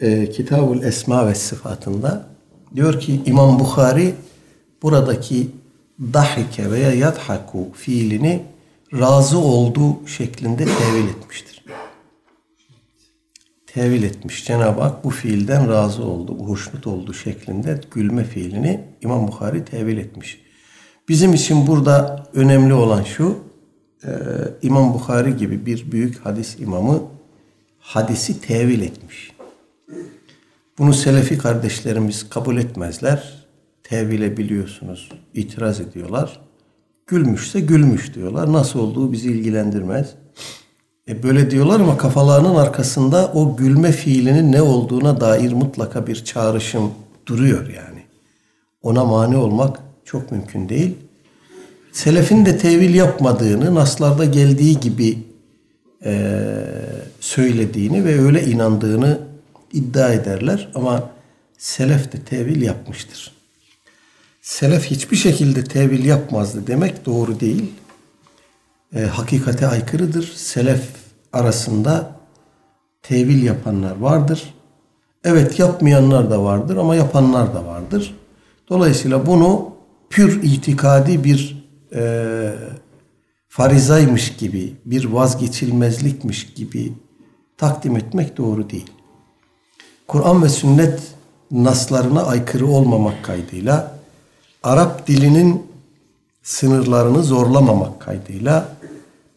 e, 0.00 0.30
Kitabul 0.30 0.82
Esma 0.82 1.26
ve 1.26 1.34
Sıfatında 1.34 2.26
diyor 2.74 3.00
ki 3.00 3.22
İmam 3.26 3.58
Bukhari 3.58 4.14
buradaki 4.82 5.50
dahike 6.00 6.70
veya 6.70 6.94
yadhaku 6.94 7.68
fiilini 7.74 8.42
razı 8.92 9.38
olduğu 9.38 10.06
şeklinde 10.06 10.64
tevil 10.64 11.08
etmiştir. 11.08 11.53
Tevil 13.74 14.02
etmiş. 14.02 14.44
Cenab-ı 14.44 14.80
Hak 14.80 15.04
bu 15.04 15.10
fiilden 15.10 15.68
razı 15.68 16.04
oldu, 16.04 16.38
hoşnut 16.38 16.86
oldu 16.86 17.14
şeklinde 17.14 17.80
gülme 17.90 18.24
fiilini 18.24 18.80
İmam 19.00 19.28
Bukhari 19.28 19.64
tevil 19.64 19.98
etmiş. 19.98 20.40
Bizim 21.08 21.34
için 21.34 21.66
burada 21.66 22.26
önemli 22.34 22.74
olan 22.74 23.02
şu, 23.02 23.38
e, 24.04 24.10
İmam 24.62 24.94
Bukhari 24.94 25.36
gibi 25.36 25.66
bir 25.66 25.92
büyük 25.92 26.26
hadis 26.26 26.60
imamı 26.60 27.02
hadisi 27.78 28.40
tevil 28.40 28.80
etmiş. 28.80 29.32
Bunu 30.78 30.92
Selefi 30.92 31.38
kardeşlerimiz 31.38 32.28
kabul 32.28 32.56
etmezler. 32.56 33.44
Tevile 33.82 34.36
biliyorsunuz 34.36 35.10
itiraz 35.34 35.80
ediyorlar. 35.80 36.40
Gülmüşse 37.06 37.60
gülmüş 37.60 38.14
diyorlar. 38.14 38.52
Nasıl 38.52 38.78
olduğu 38.80 39.12
bizi 39.12 39.30
ilgilendirmez. 39.30 40.14
E 41.08 41.22
böyle 41.22 41.50
diyorlar 41.50 41.80
ama 41.80 41.96
kafalarının 41.96 42.54
arkasında 42.54 43.32
o 43.34 43.56
gülme 43.56 43.92
fiilinin 43.92 44.52
ne 44.52 44.62
olduğuna 44.62 45.20
dair 45.20 45.52
mutlaka 45.52 46.06
bir 46.06 46.24
çağrışım 46.24 46.92
duruyor 47.26 47.68
yani. 47.68 48.02
Ona 48.82 49.04
mani 49.04 49.36
olmak 49.36 49.78
çok 50.04 50.32
mümkün 50.32 50.68
değil. 50.68 50.94
Selefin 51.92 52.46
de 52.46 52.58
tevil 52.58 52.94
yapmadığını, 52.94 53.74
naslarda 53.74 54.24
geldiği 54.24 54.80
gibi 54.80 55.18
e, 56.04 56.34
söylediğini 57.20 58.04
ve 58.04 58.20
öyle 58.20 58.44
inandığını 58.44 59.18
iddia 59.72 60.12
ederler. 60.12 60.68
Ama 60.74 61.10
selef 61.58 62.12
de 62.12 62.20
tevil 62.20 62.62
yapmıştır. 62.62 63.32
Selef 64.42 64.84
hiçbir 64.84 65.16
şekilde 65.16 65.64
tevil 65.64 66.04
yapmazdı 66.04 66.66
demek 66.66 67.06
doğru 67.06 67.40
değil. 67.40 67.72
E, 68.94 69.00
hakikate 69.02 69.66
aykırıdır. 69.66 70.32
Selef 70.36 70.88
arasında 71.32 72.16
tevil 73.02 73.42
yapanlar 73.42 73.96
vardır. 73.96 74.54
Evet 75.24 75.58
yapmayanlar 75.58 76.30
da 76.30 76.44
vardır 76.44 76.76
ama 76.76 76.96
yapanlar 76.96 77.54
da 77.54 77.66
vardır. 77.66 78.14
Dolayısıyla 78.68 79.26
bunu 79.26 79.74
pür 80.10 80.42
itikadi 80.42 81.24
bir 81.24 81.66
e, 81.94 82.52
farizaymış 83.48 84.36
gibi, 84.36 84.76
bir 84.84 85.04
vazgeçilmezlikmiş 85.04 86.54
gibi 86.54 86.92
takdim 87.56 87.96
etmek 87.96 88.36
doğru 88.36 88.70
değil. 88.70 88.90
Kur'an 90.08 90.42
ve 90.42 90.48
sünnet 90.48 91.00
naslarına 91.50 92.22
aykırı 92.22 92.66
olmamak 92.66 93.24
kaydıyla 93.24 93.94
Arap 94.62 95.06
dilinin 95.06 95.66
sınırlarını 96.44 97.22
zorlamamak 97.22 98.00
kaydıyla 98.00 98.68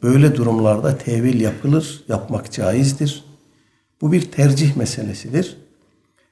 böyle 0.03 0.35
durumlarda 0.35 0.97
tevil 0.97 1.41
yapılır, 1.41 2.03
yapmak 2.07 2.51
caizdir. 2.51 3.23
Bu 4.01 4.11
bir 4.11 4.31
tercih 4.31 4.75
meselesidir. 4.75 5.57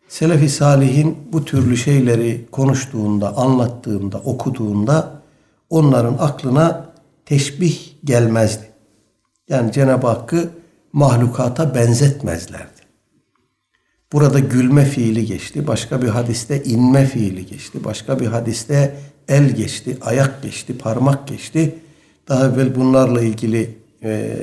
Selefi 0.07 0.49
Salih'in 0.49 1.17
bu 1.33 1.45
türlü 1.45 1.77
şeyleri 1.77 2.45
konuştuğunda, 2.51 3.38
anlattığında, 3.38 4.17
okuduğunda 4.17 5.21
onların 5.69 6.17
aklına 6.19 6.85
teşbih 7.25 7.79
gelmezdi. 8.03 8.69
Yani 9.49 9.71
Cenab-ı 9.71 10.07
Hakk'ı 10.07 10.49
mahlukata 10.93 11.75
benzetmezlerdi. 11.75 12.74
Burada 14.15 14.39
gülme 14.39 14.86
fiili 14.86 15.25
geçti. 15.25 15.67
Başka 15.67 16.01
bir 16.01 16.08
hadiste 16.08 16.63
inme 16.63 17.06
fiili 17.06 17.45
geçti. 17.45 17.84
Başka 17.84 18.19
bir 18.19 18.28
hadiste 18.28 18.95
el 19.28 19.49
geçti, 19.49 19.97
ayak 20.01 20.43
geçti, 20.43 20.78
parmak 20.78 21.28
geçti. 21.28 21.75
Daha 22.28 22.45
evvel 22.45 22.75
bunlarla 22.75 23.21
ilgili 23.21 23.78
e, 24.04 24.38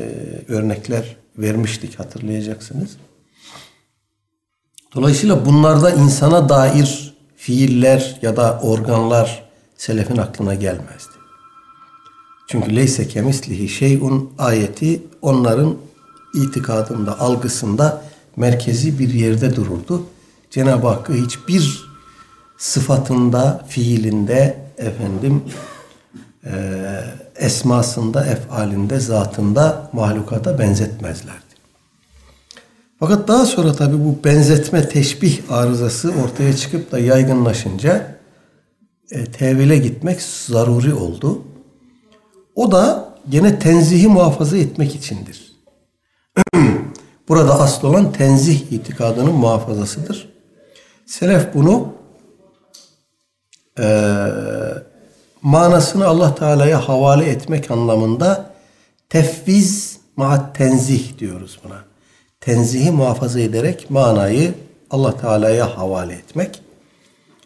örnekler 0.49 1.17
vermiştik 1.39 1.99
hatırlayacaksınız. 1.99 2.97
Dolayısıyla 4.95 5.47
bunlarda 5.47 5.91
insana 5.91 6.49
dair 6.49 7.15
fiiller 7.37 8.19
ya 8.23 8.37
da 8.37 8.61
organlar 8.63 9.43
selefin 9.77 10.17
aklına 10.17 10.55
gelmezdi. 10.55 11.17
Çünkü 12.47 12.77
leyse 12.77 13.09
kemislihi 13.09 13.69
şeyun 13.69 14.33
ayeti 14.39 15.03
onların 15.23 15.77
itikadında, 16.35 17.21
algısında 17.21 18.12
merkezi 18.37 18.99
bir 18.99 19.15
yerde 19.15 19.57
dururdu. 19.57 20.07
Cenab-ı 20.51 20.87
Hakk'ı 20.89 21.13
hiçbir 21.13 21.85
sıfatında, 22.59 23.65
fiilinde, 23.69 24.59
efendim 24.79 25.43
e, 26.45 26.53
esmasında, 27.37 28.27
efalinde, 28.27 29.01
zatında 29.01 29.91
mahlukata 29.93 30.59
benzetmezlerdi. 30.59 31.53
Fakat 33.01 33.29
daha 33.29 33.47
sonra 33.47 33.73
tabi 33.73 34.05
bu 34.05 34.25
benzetme, 34.25 34.89
teşbih 34.89 35.41
arızası 35.51 36.13
ortaya 36.25 36.57
çıkıp 36.57 36.93
da 36.93 36.99
yaygınlaşınca 36.99 38.17
e, 39.11 39.25
tevile 39.25 39.79
gitmek 39.79 40.23
zaruri 40.23 40.95
oldu. 40.95 41.43
O 42.55 42.73
da 42.73 43.15
gene 43.29 43.59
tenzihi 43.59 44.09
muhafaza 44.09 44.57
etmek 44.57 44.95
içindir. 44.95 45.53
Burada 47.29 47.61
asıl 47.61 47.89
olan 47.89 48.13
tenzih 48.13 48.73
itikadının 48.73 49.35
muhafazasıdır. 49.35 50.33
Selef 51.07 51.55
bunu 51.55 51.93
e, 53.79 53.87
manasını 55.43 56.07
Allah 56.07 56.35
Teala'ya 56.35 56.89
havale 56.89 57.31
etmek 57.31 57.71
anlamında 57.71 58.51
tefviz 59.09 59.99
maat 60.17 60.57
tenzih 60.57 61.19
diyoruz 61.19 61.61
buna. 61.65 61.85
Tenzihi 62.41 62.91
muhafaza 62.91 63.41
ederek 63.41 63.91
manayı 63.91 64.55
Allah 64.91 65.17
Teala'ya 65.17 65.79
havale 65.79 66.13
etmek. 66.13 66.63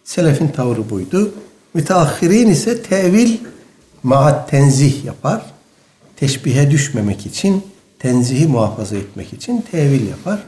Selefin 0.05 0.49
tavrı 0.49 0.91
buydu. 0.91 1.35
Müteahhirin 1.75 2.51
ise 2.51 2.83
tevil 2.83 3.39
maat 4.03 4.51
tenzih 4.51 5.05
yapar. 5.05 5.43
Teşbihe 6.17 6.71
düşmemek 6.71 7.27
için, 7.27 7.63
tenzihi 8.07 8.47
muhafaza 8.47 8.97
etmek 8.97 9.33
için 9.33 9.65
tevil 9.71 10.09
yapar. 10.09 10.39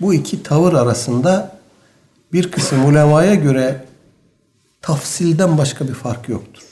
Bu 0.00 0.14
iki 0.14 0.42
tavır 0.42 0.72
arasında 0.72 1.58
bir 2.32 2.50
kısım 2.50 2.84
ulemaya 2.84 3.34
göre 3.34 3.84
tafsilden 4.82 5.58
başka 5.58 5.88
bir 5.88 5.94
fark 5.94 6.28
yoktur. 6.28 6.62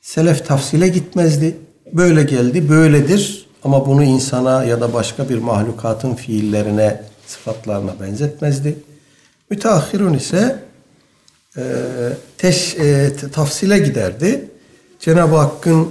Selef 0.00 0.46
tafsile 0.46 0.88
gitmezdi. 0.88 1.56
Böyle 1.92 2.22
geldi, 2.22 2.68
böyledir. 2.68 3.48
Ama 3.64 3.86
bunu 3.86 4.04
insana 4.04 4.64
ya 4.64 4.80
da 4.80 4.92
başka 4.92 5.28
bir 5.28 5.38
mahlukatın 5.38 6.14
fiillerine, 6.14 7.02
sıfatlarına 7.26 8.00
benzetmezdi. 8.00 8.78
Müteahhirun 9.50 10.14
ise 10.14 10.64
e, 11.56 11.62
teş, 12.38 12.76
e, 12.76 13.12
tafsile 13.32 13.78
giderdi. 13.78 14.50
Cenab-ı 15.00 15.36
Hakk'ın 15.36 15.88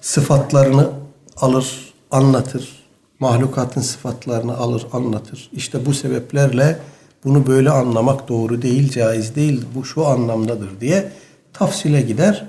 sıfatlarını 0.00 0.90
alır, 1.36 1.89
anlatır. 2.10 2.80
Mahlukatın 3.20 3.80
sıfatlarını 3.80 4.56
alır, 4.56 4.86
anlatır. 4.92 5.50
İşte 5.52 5.86
bu 5.86 5.94
sebeplerle 5.94 6.78
bunu 7.24 7.46
böyle 7.46 7.70
anlamak 7.70 8.28
doğru 8.28 8.62
değil, 8.62 8.92
caiz 8.92 9.34
değil, 9.34 9.64
bu 9.74 9.84
şu 9.84 10.06
anlamdadır 10.06 10.80
diye 10.80 11.12
tafsile 11.52 12.00
gider. 12.00 12.46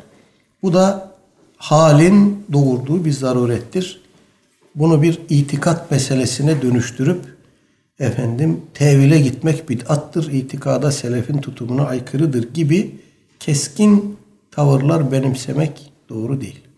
Bu 0.63 0.73
da 0.73 1.11
halin 1.57 2.45
doğurduğu 2.53 3.05
bir 3.05 3.11
zarurettir. 3.11 4.01
Bunu 4.75 5.01
bir 5.01 5.19
itikat 5.29 5.91
meselesine 5.91 6.61
dönüştürüp 6.61 7.21
efendim 7.99 8.61
tevile 8.73 9.19
gitmek 9.19 9.69
bid'attır, 9.69 10.31
itikada 10.31 10.91
selefin 10.91 11.37
tutumuna 11.37 11.85
aykırıdır 11.85 12.53
gibi 12.53 12.99
keskin 13.39 14.17
tavırlar 14.51 15.11
benimsemek 15.11 15.91
doğru 16.09 16.41
değil. 16.41 16.70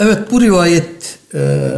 Evet 0.00 0.30
bu 0.30 0.40
rivayet 0.40 1.18
e, 1.34 1.70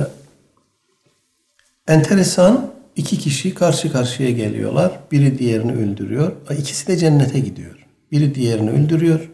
enteresan. 1.88 2.72
iki 2.96 3.18
kişi 3.18 3.54
karşı 3.54 3.92
karşıya 3.92 4.30
geliyorlar. 4.30 5.00
Biri 5.12 5.38
diğerini 5.38 5.72
öldürüyor. 5.72 6.32
İkisi 6.58 6.86
de 6.86 6.96
cennete 6.96 7.38
gidiyor. 7.38 7.86
Biri 8.12 8.34
diğerini 8.34 8.70
öldürüyor. 8.70 9.30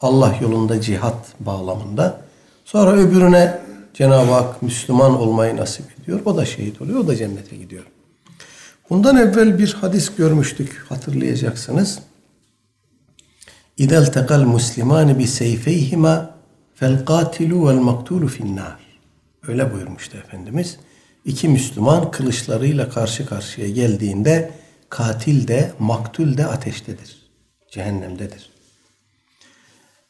Allah 0.00 0.36
yolunda 0.40 0.80
cihat 0.80 1.40
bağlamında. 1.40 2.20
Sonra 2.64 2.92
öbürüne 2.92 3.58
Cenab-ı 3.94 4.32
Hak 4.32 4.62
Müslüman 4.62 5.20
olmayı 5.20 5.56
nasip 5.56 5.84
ediyor. 6.02 6.20
O 6.24 6.36
da 6.36 6.44
şehit 6.44 6.82
oluyor. 6.82 6.98
O 6.98 7.08
da 7.08 7.16
cennete 7.16 7.56
gidiyor. 7.56 7.84
Bundan 8.90 9.16
evvel 9.16 9.58
bir 9.58 9.72
hadis 9.72 10.16
görmüştük. 10.16 10.84
Hatırlayacaksınız. 10.88 11.98
İdel 13.76 14.06
tekal 14.06 14.42
muslimani 14.42 15.18
bi 15.18 15.26
seyfeyhima 15.26 16.37
fel 16.78 17.04
katilu 17.04 17.68
vel 17.68 17.74
maktulu 17.74 18.28
finnar. 18.28 18.78
Öyle 19.48 19.74
buyurmuştu 19.74 20.18
Efendimiz. 20.18 20.76
İki 21.24 21.48
Müslüman 21.48 22.10
kılıçlarıyla 22.10 22.90
karşı 22.90 23.26
karşıya 23.26 23.68
geldiğinde 23.68 24.50
katil 24.88 25.48
de 25.48 25.72
maktul 25.78 26.36
de 26.36 26.46
ateştedir. 26.46 27.16
Cehennemdedir. 27.70 28.50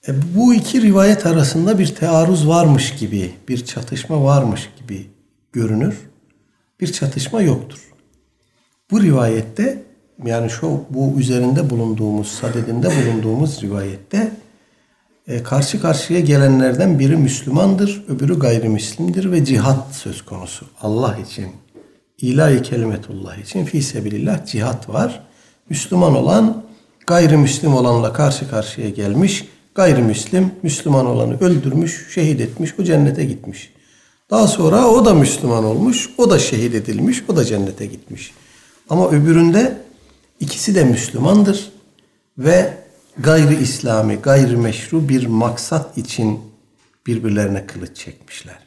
E, 0.09 0.13
bu 0.35 0.55
iki 0.55 0.83
rivayet 0.83 1.27
arasında 1.27 1.79
bir 1.79 1.95
tearruz 1.95 2.49
varmış 2.49 2.95
gibi, 2.97 3.35
bir 3.49 3.65
çatışma 3.65 4.25
varmış 4.25 4.71
gibi 4.81 5.07
görünür. 5.53 5.99
Bir 6.81 6.93
çatışma 6.93 7.43
yoktur. 7.43 7.93
Bu 8.91 9.03
rivayette 9.03 9.83
yani 10.25 10.51
şu 10.51 10.85
bu 10.91 11.21
üzerinde 11.21 11.71
bulunduğumuz, 11.71 12.29
sadedinde 12.29 12.89
bulunduğumuz 12.89 13.63
rivayette 13.63 14.33
e, 15.29 15.43
karşı 15.43 15.81
karşıya 15.81 16.21
gelenlerden 16.21 16.99
biri 16.99 17.17
Müslümandır, 17.17 18.05
öbürü 18.09 18.39
gayrimüslimdir 18.39 19.33
ve 19.33 19.45
cihat 19.45 19.95
söz 19.95 20.23
konusu. 20.23 20.67
Allah 20.81 21.17
için, 21.27 21.47
ilahi 22.19 22.63
kelimetullah 22.63 23.37
için 23.37 23.65
fi 23.65 23.83
sebilillah 23.83 24.47
cihat 24.47 24.89
var. 24.89 25.23
Müslüman 25.71 26.17
olan 26.17 26.63
gayrimüslim 27.07 27.75
olanla 27.75 28.13
karşı 28.13 28.51
karşıya 28.51 28.89
gelmiş. 28.89 29.49
Gayrimüslim 29.75 30.51
Müslüman 30.63 31.07
olanı 31.07 31.41
öldürmüş, 31.41 32.07
şehit 32.15 32.41
etmiş, 32.41 32.75
o 32.79 32.85
cennete 32.85 33.25
gitmiş. 33.25 33.73
Daha 34.31 34.47
sonra 34.47 34.87
o 34.87 35.05
da 35.05 35.15
Müslüman 35.15 35.65
olmuş, 35.65 36.11
o 36.19 36.31
da 36.31 36.39
şehit 36.39 36.75
edilmiş, 36.75 37.25
o 37.29 37.37
da 37.37 37.45
cennete 37.45 37.87
gitmiş. 37.87 38.33
Ama 38.91 39.11
öbüründe 39.11 39.79
ikisi 40.41 40.75
de 40.75 40.85
Müslümandır 40.85 41.73
ve 42.39 42.75
gayri 43.19 43.57
İslami, 43.57 44.17
gayri 44.17 44.57
meşru 44.57 45.09
bir 45.09 45.27
maksat 45.27 45.99
için 45.99 46.41
birbirlerine 47.07 47.67
kılıç 47.67 47.97
çekmişler. 47.97 48.59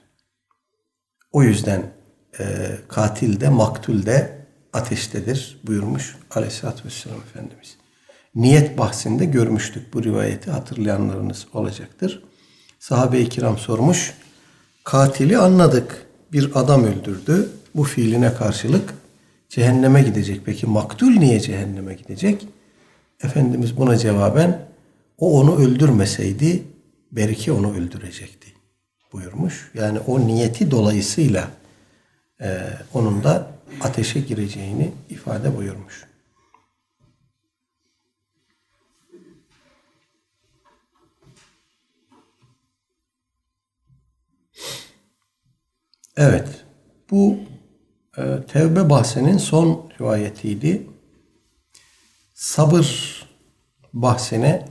O 1.31 1.43
yüzden 1.43 1.93
e, 2.39 2.43
katil 2.87 3.41
de 3.41 3.49
maktul 3.49 4.05
de 4.05 4.45
ateştedir 4.73 5.59
buyurmuş 5.63 6.15
aleyhissalatü 6.31 6.85
vesselam 6.85 7.19
Efendimiz. 7.19 7.77
Niyet 8.35 8.77
bahsinde 8.77 9.25
görmüştük 9.25 9.93
bu 9.93 10.03
rivayeti 10.03 10.51
hatırlayanlarınız 10.51 11.47
olacaktır. 11.53 12.23
Sahabe-i 12.79 13.29
kiram 13.29 13.57
sormuş. 13.57 14.13
Katili 14.83 15.37
anladık. 15.37 16.05
Bir 16.31 16.51
adam 16.55 16.83
öldürdü. 16.83 17.49
Bu 17.75 17.83
fiiline 17.83 18.33
karşılık 18.33 18.93
cehenneme 19.49 20.01
gidecek. 20.01 20.41
Peki 20.45 20.67
maktul 20.67 21.11
niye 21.11 21.39
cehenneme 21.39 21.93
gidecek? 21.93 22.47
Efendimiz 23.23 23.77
buna 23.77 23.97
cevaben 23.97 24.65
o 25.17 25.39
onu 25.39 25.55
öldürmeseydi 25.55 26.63
belki 27.11 27.51
onu 27.51 27.75
öldürecekti 27.75 28.47
buyurmuş. 29.13 29.71
Yani 29.73 29.99
o 29.99 30.27
niyeti 30.27 30.71
dolayısıyla 30.71 31.51
e, 32.41 32.59
onun 32.93 33.23
da 33.23 33.51
ateşe 33.81 34.19
gireceğini 34.19 34.91
ifade 35.09 35.57
buyurmuş. 35.57 36.05
Evet. 46.17 46.47
Bu 47.11 47.37
e, 48.17 48.21
tevbe 48.47 48.89
bahsinin 48.89 49.37
son 49.37 49.91
rivayetiydi. 49.99 50.90
Sabır 52.41 53.25
bahsine 53.93 54.65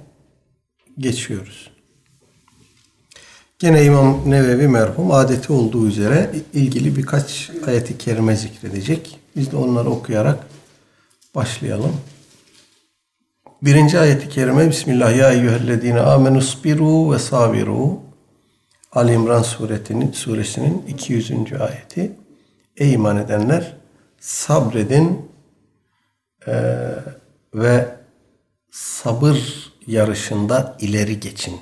geçiyoruz. 0.98 1.70
Gene 3.58 3.84
İmam 3.84 4.30
Nevevi 4.30 4.68
merhum 4.68 5.10
adeti 5.10 5.52
olduğu 5.52 5.88
üzere 5.88 6.30
ilgili 6.52 6.96
birkaç 6.96 7.50
ayeti 7.66 7.98
kerime 7.98 8.36
zikredecek. 8.36 9.18
Biz 9.36 9.52
de 9.52 9.56
onları 9.56 9.90
okuyarak 9.90 10.46
başlayalım. 11.34 11.96
Birinci 13.62 13.98
ayeti 13.98 14.28
kerime 14.28 14.68
Bismillah 14.68 15.16
ya 15.16 15.32
eyyühellezine 15.32 16.00
amenü 16.00 16.42
spiru 16.42 17.12
ve 17.12 17.18
sabiru 17.18 18.00
Ali 18.92 19.12
İmran 19.12 19.42
suretinin, 19.42 20.12
suresinin 20.12 20.84
200. 20.88 21.30
ayeti. 21.52 22.12
Ey 22.76 22.92
iman 22.92 23.16
edenler 23.16 23.76
sabredin 24.20 25.30
e, 26.46 26.52
ve 27.54 27.96
sabır 28.70 29.70
yarışında 29.86 30.76
ileri 30.80 31.20
geçin. 31.20 31.60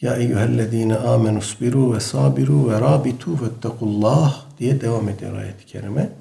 Ya 0.00 0.16
eyyühellezine 0.16 0.96
amenu 0.96 1.42
sbiru 1.42 1.94
ve 1.94 2.00
sabiru 2.00 2.70
ve 2.70 2.80
rabitu 2.80 3.42
vettekullah 3.42 4.58
diye 4.58 4.80
devam 4.80 5.08
ediyor 5.08 5.36
ayet-i 5.36 5.66
kerime. 5.66 6.12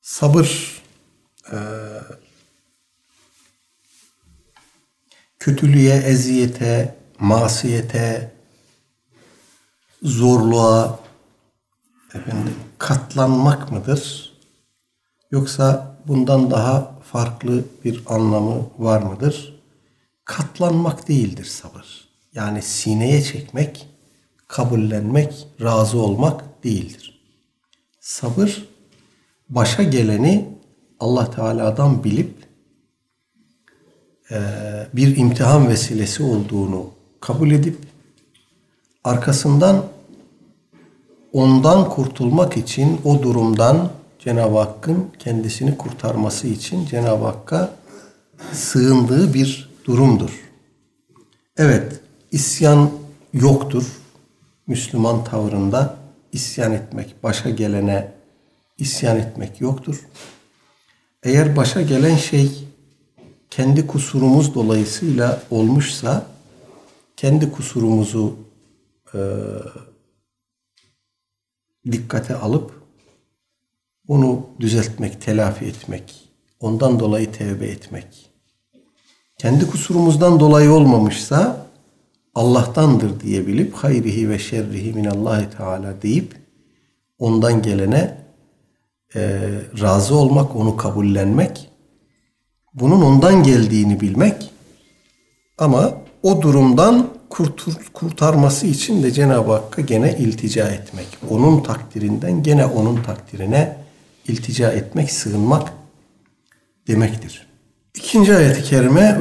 Sabır 0.00 0.82
e, 1.52 1.58
kötülüğe, 5.38 5.94
eziyete, 5.96 6.94
masiyete, 7.18 8.32
zorluğa 10.02 11.01
efendim 12.14 12.54
katlanmak 12.78 13.72
mıdır? 13.72 14.32
Yoksa 15.30 15.96
bundan 16.08 16.50
daha 16.50 16.98
farklı 17.12 17.64
bir 17.84 18.02
anlamı 18.06 18.66
var 18.78 19.02
mıdır? 19.02 19.60
Katlanmak 20.24 21.08
değildir 21.08 21.44
sabır. 21.44 22.08
Yani 22.34 22.62
sineye 22.62 23.22
çekmek, 23.22 23.88
kabullenmek, 24.48 25.46
razı 25.60 25.98
olmak 25.98 26.64
değildir. 26.64 27.22
Sabır 28.00 28.68
başa 29.48 29.82
geleni 29.82 30.58
Allah 31.00 31.30
Teala'dan 31.30 32.04
bilip 32.04 32.34
bir 34.92 35.16
imtihan 35.16 35.68
vesilesi 35.68 36.22
olduğunu 36.22 36.90
kabul 37.20 37.50
edip 37.50 37.78
arkasından 39.04 39.84
ondan 41.32 41.88
kurtulmak 41.88 42.56
için 42.56 43.00
o 43.04 43.22
durumdan 43.22 43.90
Cenab-ı 44.18 44.58
Hakk'ın 44.58 45.10
kendisini 45.18 45.78
kurtarması 45.78 46.46
için 46.46 46.86
Cenab-ı 46.86 47.24
Hakk'a 47.24 47.70
sığındığı 48.52 49.34
bir 49.34 49.70
durumdur. 49.84 50.30
Evet, 51.56 52.00
isyan 52.32 52.90
yoktur. 53.32 53.84
Müslüman 54.66 55.24
tavrında 55.24 55.96
isyan 56.32 56.72
etmek, 56.72 57.22
başa 57.22 57.50
gelene 57.50 58.12
isyan 58.78 59.16
etmek 59.16 59.60
yoktur. 59.60 60.06
Eğer 61.22 61.56
başa 61.56 61.82
gelen 61.82 62.16
şey 62.16 62.50
kendi 63.50 63.86
kusurumuz 63.86 64.54
dolayısıyla 64.54 65.42
olmuşsa 65.50 66.26
kendi 67.16 67.52
kusurumuzu 67.52 68.36
e, 69.14 69.18
dikkate 71.90 72.36
alıp 72.36 72.82
onu 74.08 74.46
düzeltmek, 74.60 75.20
telafi 75.20 75.64
etmek, 75.64 76.28
ondan 76.60 77.00
dolayı 77.00 77.32
tevbe 77.32 77.66
etmek. 77.66 78.30
Kendi 79.38 79.70
kusurumuzdan 79.70 80.40
dolayı 80.40 80.72
olmamışsa 80.72 81.66
Allah'tandır 82.34 83.20
diye 83.20 83.46
bilip 83.46 83.74
hayrihi 83.74 84.30
ve 84.30 84.38
şerrihi 84.38 84.92
minallahi 84.92 85.50
teala 85.50 86.02
deyip 86.02 86.36
ondan 87.18 87.62
gelene 87.62 88.18
e, 89.14 89.40
razı 89.80 90.14
olmak, 90.14 90.56
onu 90.56 90.76
kabullenmek, 90.76 91.70
bunun 92.74 93.02
ondan 93.02 93.42
geldiğini 93.42 94.00
bilmek 94.00 94.50
ama 95.58 95.94
o 96.22 96.42
durumdan 96.42 97.08
kurtur, 97.32 97.72
kurtarması 97.92 98.66
için 98.66 99.02
de 99.02 99.12
Cenab-ı 99.12 99.52
Hakk'a 99.52 99.82
gene 99.82 100.18
iltica 100.18 100.68
etmek. 100.68 101.06
Onun 101.30 101.62
takdirinden 101.62 102.42
gene 102.42 102.66
onun 102.66 103.02
takdirine 103.02 103.76
iltica 104.28 104.70
etmek, 104.70 105.10
sığınmak 105.10 105.72
demektir. 106.88 107.46
İkinci 107.94 108.36
ayet-i 108.36 108.62
kerime 108.62 109.18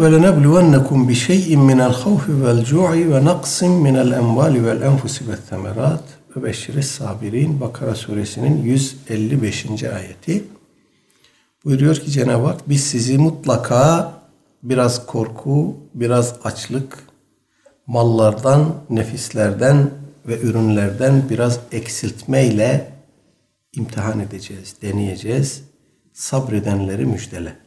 cu'i 2.66 3.14
ve 3.14 3.26
naqsin 3.26 3.72
minel 3.72 4.12
envali 4.12 4.66
vel 4.66 4.82
enfusi 4.82 5.28
ve 5.28 5.36
temerat 5.50 6.04
ve 6.36 6.44
beşşiris 6.44 6.92
sabirin 6.92 7.62
Bakara 7.62 7.96
suresinin 7.96 8.64
155. 8.64 9.84
ayeti. 9.84 10.44
Buyuruyor 11.66 11.96
ki 11.96 12.12
Cenab-ı 12.12 12.48
Hak 12.48 12.70
biz 12.70 12.84
sizi 12.84 13.18
mutlaka 13.18 14.12
biraz 14.64 15.06
korku, 15.06 15.76
biraz 15.94 16.36
açlık, 16.44 17.11
mallardan, 17.88 18.76
nefislerden 18.90 19.90
ve 20.28 20.42
ürünlerden 20.42 21.30
biraz 21.30 21.60
eksiltmeyle 21.72 22.94
imtihan 23.74 24.20
edeceğiz, 24.20 24.76
deneyeceğiz. 24.82 25.64
Sabredenleri 26.14 27.06
müjdele. 27.06 27.58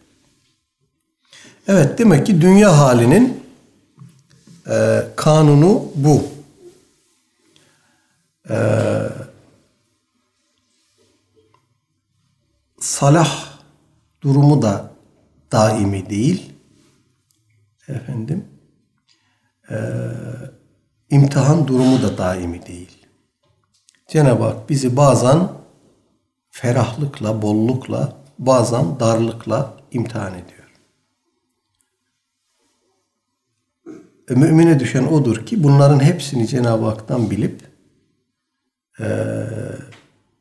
Evet 1.69 1.99
demek 1.99 2.27
ki 2.27 2.41
dünya 2.41 2.79
halinin 2.79 3.43
e, 4.71 5.03
kanunu 5.17 5.85
bu. 5.95 6.25
E, 8.51 8.57
salah 12.81 13.59
durumu 14.23 14.63
da 14.63 14.91
daimi 15.53 16.11
değil. 16.11 16.53
Efendim, 17.89 18.45
e, 19.71 19.77
imtihan 21.11 21.67
durumu 21.67 22.03
da 22.03 22.19
daimi 22.19 22.67
değil. 22.67 23.07
Cenab-ı 24.09 24.45
Hak 24.45 24.71
bizi 24.71 24.97
bazen 24.97 25.49
ferahlıkla, 26.51 27.43
bollukla, 27.43 28.13
bazen 28.39 29.01
darlıkla 29.01 29.77
imtihan 29.91 30.33
ediyor. 30.33 30.65
E, 34.31 34.35
mümine 34.35 34.81
düşen 34.81 35.05
odur 35.05 35.47
ki 35.47 35.63
bunların 35.65 36.01
hepsini 36.01 36.47
Cenab-ı 36.47 36.85
Hak'tan 36.85 37.31
bilip 37.31 37.61
e, 39.01 39.07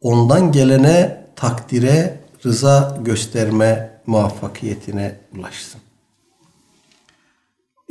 ondan 0.02 0.52
gelene 0.52 1.26
takdire 1.36 2.20
rıza 2.46 2.98
gösterme 3.02 4.00
muvaffakiyetine 4.08 5.16
ulaşsın. 5.38 5.83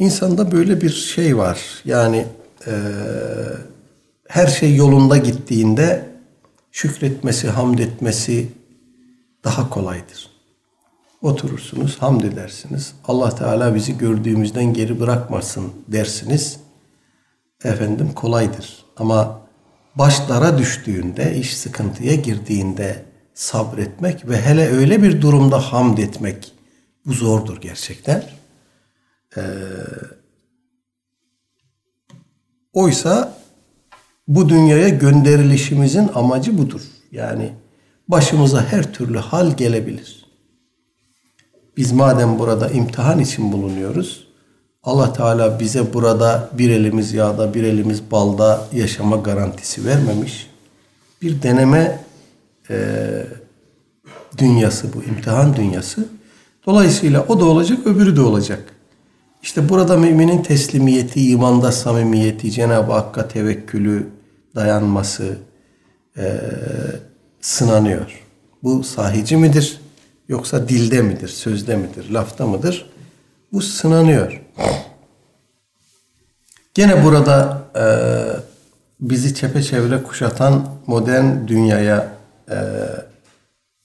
İnsanda 0.02 0.52
böyle 0.52 0.80
bir 0.80 0.90
şey 0.90 1.36
var. 1.36 1.60
Yani 1.84 2.26
e, 2.66 2.72
her 4.28 4.46
şey 4.46 4.76
yolunda 4.76 5.16
gittiğinde 5.16 6.08
şükretmesi, 6.72 7.48
hamd 7.48 7.78
etmesi 7.78 8.48
daha 9.44 9.70
kolaydır. 9.70 10.30
Oturursunuz, 11.22 11.96
hamd 12.02 12.22
edersiniz. 12.22 12.94
Allah 13.08 13.34
Teala 13.34 13.74
bizi 13.74 13.98
gördüğümüzden 13.98 14.74
geri 14.74 15.00
bırakmasın 15.00 15.72
dersiniz. 15.88 16.60
Efendim 17.64 18.12
kolaydır. 18.14 18.84
Ama 18.96 19.40
başlara 19.94 20.58
düştüğünde, 20.58 21.36
iş 21.36 21.56
sıkıntıya 21.56 22.14
girdiğinde 22.14 23.04
sabretmek 23.34 24.28
ve 24.28 24.40
hele 24.40 24.68
öyle 24.68 25.02
bir 25.02 25.22
durumda 25.22 25.58
hamd 25.58 25.98
etmek 25.98 26.52
bu 27.06 27.12
zordur 27.12 27.60
gerçekten. 27.60 28.41
Ee, 29.36 29.42
oysa 32.72 33.38
bu 34.28 34.48
dünyaya 34.48 34.88
gönderilişimizin 34.88 36.10
amacı 36.14 36.58
budur. 36.58 36.82
Yani 37.12 37.52
başımıza 38.08 38.64
her 38.64 38.92
türlü 38.92 39.18
hal 39.18 39.56
gelebilir. 39.56 40.26
Biz 41.76 41.92
madem 41.92 42.38
burada 42.38 42.68
imtihan 42.68 43.18
için 43.18 43.52
bulunuyoruz, 43.52 44.28
Allah 44.82 45.12
Teala 45.12 45.60
bize 45.60 45.94
burada 45.94 46.50
bir 46.58 46.70
elimiz 46.70 47.12
yağda, 47.12 47.54
bir 47.54 47.62
elimiz 47.62 48.10
balda 48.10 48.64
yaşama 48.72 49.16
garantisi 49.16 49.84
vermemiş. 49.84 50.50
Bir 51.22 51.42
deneme 51.42 52.04
e, 52.70 52.98
dünyası 54.38 54.92
bu, 54.92 55.02
imtihan 55.02 55.56
dünyası. 55.56 56.08
Dolayısıyla 56.66 57.24
o 57.28 57.40
da 57.40 57.44
olacak, 57.44 57.86
öbürü 57.86 58.16
de 58.16 58.20
olacak. 58.20 58.74
İşte 59.42 59.68
burada 59.68 59.96
müminin 59.96 60.42
teslimiyeti, 60.42 61.30
imanda 61.30 61.72
samimiyeti, 61.72 62.50
Cenab-ı 62.50 62.92
Hakk'a 62.92 63.28
tevekkülü, 63.28 64.08
dayanması 64.54 65.38
e, 66.16 66.40
sınanıyor. 67.40 68.22
Bu 68.62 68.84
sahici 68.84 69.36
midir? 69.36 69.80
Yoksa 70.28 70.68
dilde 70.68 71.02
midir, 71.02 71.28
sözde 71.28 71.76
midir, 71.76 72.10
lafta 72.10 72.46
mıdır? 72.46 72.90
Bu 73.52 73.60
sınanıyor. 73.60 74.42
Gene 76.74 77.04
burada 77.04 77.64
e, 77.76 77.84
bizi 79.00 79.34
çepeçevre 79.34 80.02
kuşatan 80.02 80.68
modern 80.86 81.48
dünyaya 81.48 82.12
e, 82.50 82.56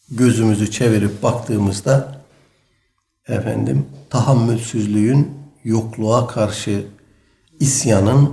gözümüzü 0.09 0.71
çevirip 0.71 1.23
baktığımızda 1.23 2.21
efendim 3.27 3.85
tahammülsüzlüğün 4.09 5.36
yokluğa 5.67 6.27
karşı 6.27 6.85
isyanın 7.59 8.31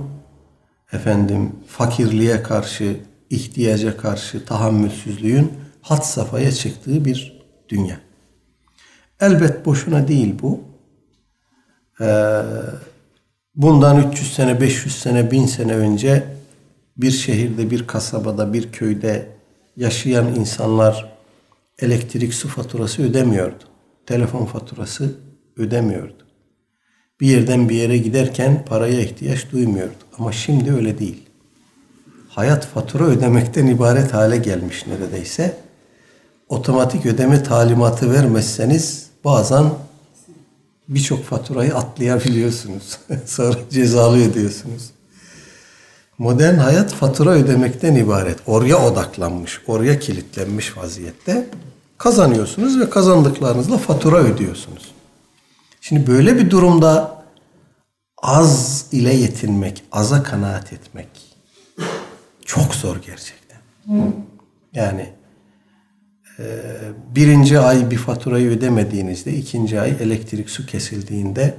efendim 0.91 1.51
fakirliğe 1.67 2.43
karşı 2.43 2.97
ihtiyaca 3.29 3.97
karşı 3.97 4.45
tahammülsüzlüğün 4.45 5.53
hat 5.81 6.07
safhaya 6.07 6.51
çıktığı 6.51 7.05
bir 7.05 7.41
dünya. 7.69 7.99
Elbet 9.19 9.65
boşuna 9.65 10.07
değil 10.07 10.35
bu. 10.41 10.61
Ee, 12.01 12.41
bundan 13.55 14.09
300 14.11 14.33
sene, 14.33 14.61
500 14.61 14.95
sene, 14.95 15.31
1000 15.31 15.45
sene 15.45 15.75
önce 15.75 16.23
bir 16.97 17.11
şehirde, 17.11 17.71
bir 17.71 17.87
kasabada, 17.87 18.53
bir 18.53 18.71
köyde 18.71 19.29
yaşayan 19.77 20.35
insanlar 20.35 21.17
elektrik 21.79 22.33
su 22.33 22.47
faturası 22.47 23.03
ödemiyordu. 23.03 23.63
Telefon 24.05 24.45
faturası 24.45 25.15
ödemiyordu. 25.57 26.24
Bir 27.21 27.27
yerden 27.27 27.69
bir 27.69 27.75
yere 27.75 27.97
giderken 27.97 28.65
paraya 28.65 29.01
ihtiyaç 29.01 29.51
duymuyordu. 29.51 29.93
Ama 30.19 30.31
şimdi 30.31 30.73
öyle 30.73 30.99
değil. 30.99 31.23
Hayat 32.29 32.65
fatura 32.65 33.03
ödemekten 33.03 33.67
ibaret 33.67 34.13
hale 34.13 34.37
gelmiş 34.37 34.87
neredeyse. 34.87 35.57
Otomatik 36.49 37.05
ödeme 37.05 37.43
talimatı 37.43 38.13
vermezseniz 38.13 39.05
bazen 39.23 39.65
birçok 40.87 41.23
faturayı 41.23 41.75
atlayabiliyorsunuz. 41.75 42.97
Sonra 43.25 43.55
cezalı 43.69 44.29
ödüyorsunuz. 44.29 44.91
Modern 46.17 46.55
hayat 46.55 46.93
fatura 46.93 47.29
ödemekten 47.29 47.95
ibaret. 47.95 48.39
Oraya 48.47 48.87
odaklanmış, 48.87 49.61
oraya 49.67 49.99
kilitlenmiş 49.99 50.77
vaziyette. 50.77 51.49
Kazanıyorsunuz 51.97 52.79
ve 52.79 52.89
kazandıklarınızla 52.89 53.77
fatura 53.77 54.17
ödüyorsunuz. 54.17 54.94
Şimdi 55.87 56.07
böyle 56.07 56.37
bir 56.37 56.49
durumda 56.49 57.23
az 58.21 58.85
ile 58.91 59.13
yetinmek, 59.13 59.83
aza 59.91 60.23
kanaat 60.23 60.73
etmek 60.73 61.07
çok 62.45 62.75
zor 62.75 62.97
gerçekten. 62.97 63.57
Yani 64.73 65.09
e, 66.39 66.43
birinci 67.15 67.59
ay 67.59 67.91
bir 67.91 67.97
faturayı 67.97 68.49
ödemediğinizde 68.49 69.33
ikinci 69.33 69.81
ay 69.81 69.89
elektrik 69.89 70.49
su 70.49 70.65
kesildiğinde 70.65 71.57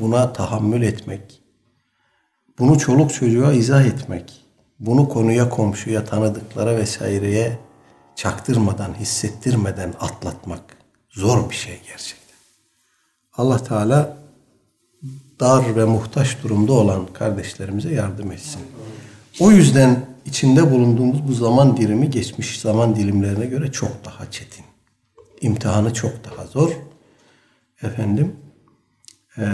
buna 0.00 0.32
tahammül 0.32 0.82
etmek, 0.82 1.42
bunu 2.58 2.78
çoluk 2.78 3.14
çocuğa 3.14 3.52
izah 3.52 3.86
etmek, 3.86 4.44
bunu 4.80 5.08
konuya 5.08 5.48
komşuya 5.48 6.04
tanıdıklara 6.04 6.76
vesaireye 6.76 7.58
çaktırmadan, 8.16 8.94
hissettirmeden 8.94 9.94
atlatmak 10.00 10.76
zor 11.10 11.50
bir 11.50 11.54
şey 11.54 11.80
gerçekten. 11.86 12.17
Allah 13.38 13.64
Teala 13.64 14.16
dar 15.40 15.76
ve 15.76 15.84
muhtaç 15.84 16.42
durumda 16.42 16.72
olan 16.72 17.06
kardeşlerimize 17.06 17.94
yardım 17.94 18.32
etsin. 18.32 18.62
O 19.40 19.50
yüzden 19.50 20.06
içinde 20.26 20.70
bulunduğumuz 20.70 21.28
bu 21.28 21.32
zaman 21.32 21.76
dilimi 21.76 22.10
geçmiş 22.10 22.60
zaman 22.60 22.96
dilimlerine 22.96 23.46
göre 23.46 23.72
çok 23.72 24.04
daha 24.04 24.30
çetin. 24.30 24.64
İmtihanı 25.40 25.94
çok 25.94 26.12
daha 26.24 26.46
zor. 26.46 26.70
Efendim 27.82 28.36
ee, 29.38 29.44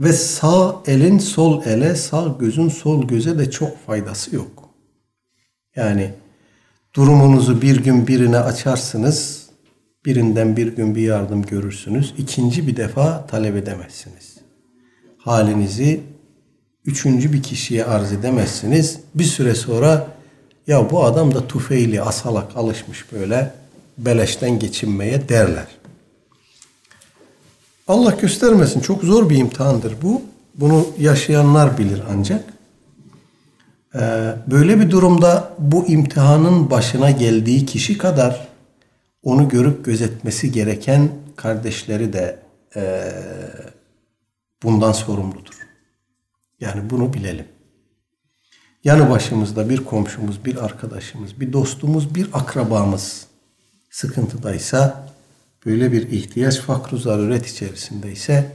ve 0.00 0.12
sağ 0.12 0.82
elin 0.86 1.18
sol 1.18 1.64
ele, 1.64 1.96
sağ 1.96 2.36
gözün 2.40 2.68
sol 2.68 3.08
göze 3.08 3.38
de 3.38 3.50
çok 3.50 3.86
faydası 3.86 4.36
yok. 4.36 4.70
Yani 5.76 6.14
durumunuzu 6.94 7.62
bir 7.62 7.84
gün 7.84 8.06
birine 8.06 8.38
açarsınız, 8.38 9.49
birinden 10.04 10.56
bir 10.56 10.66
gün 10.66 10.94
bir 10.94 11.02
yardım 11.02 11.42
görürsünüz. 11.42 12.14
ikinci 12.18 12.66
bir 12.66 12.76
defa 12.76 13.26
talep 13.26 13.56
edemezsiniz. 13.56 14.36
Halinizi 15.18 16.00
üçüncü 16.84 17.32
bir 17.32 17.42
kişiye 17.42 17.84
arz 17.84 18.12
edemezsiniz. 18.12 18.98
Bir 19.14 19.24
süre 19.24 19.54
sonra 19.54 20.06
ya 20.66 20.90
bu 20.90 21.04
adam 21.04 21.34
da 21.34 21.46
tufeyli, 21.46 22.02
asalak 22.02 22.56
alışmış 22.56 23.12
böyle 23.12 23.54
beleşten 23.98 24.58
geçinmeye 24.58 25.28
derler. 25.28 25.66
Allah 27.88 28.10
göstermesin 28.10 28.80
çok 28.80 29.02
zor 29.02 29.30
bir 29.30 29.36
imtihandır 29.36 29.94
bu. 30.02 30.22
Bunu 30.54 30.86
yaşayanlar 30.98 31.78
bilir 31.78 32.02
ancak. 32.10 32.44
Ee, 33.94 33.98
böyle 34.46 34.80
bir 34.80 34.90
durumda 34.90 35.54
bu 35.58 35.86
imtihanın 35.86 36.70
başına 36.70 37.10
geldiği 37.10 37.66
kişi 37.66 37.98
kadar 37.98 38.49
onu 39.22 39.48
görüp 39.48 39.84
gözetmesi 39.84 40.52
gereken 40.52 41.08
kardeşleri 41.36 42.12
de 42.12 42.38
e, 42.76 43.12
bundan 44.62 44.92
sorumludur. 44.92 45.54
Yani 46.60 46.90
bunu 46.90 47.12
bilelim. 47.12 47.46
Yanı 48.84 49.10
başımızda 49.10 49.70
bir 49.70 49.84
komşumuz, 49.84 50.44
bir 50.44 50.64
arkadaşımız, 50.64 51.40
bir 51.40 51.52
dostumuz, 51.52 52.14
bir 52.14 52.28
akrabamız 52.32 53.26
sıkıntıdaysa, 53.90 55.08
böyle 55.66 55.92
bir 55.92 56.08
ihtiyaç 56.08 56.60
fakru 56.60 56.98
zaruret 56.98 57.46
içerisindeyse 57.46 58.52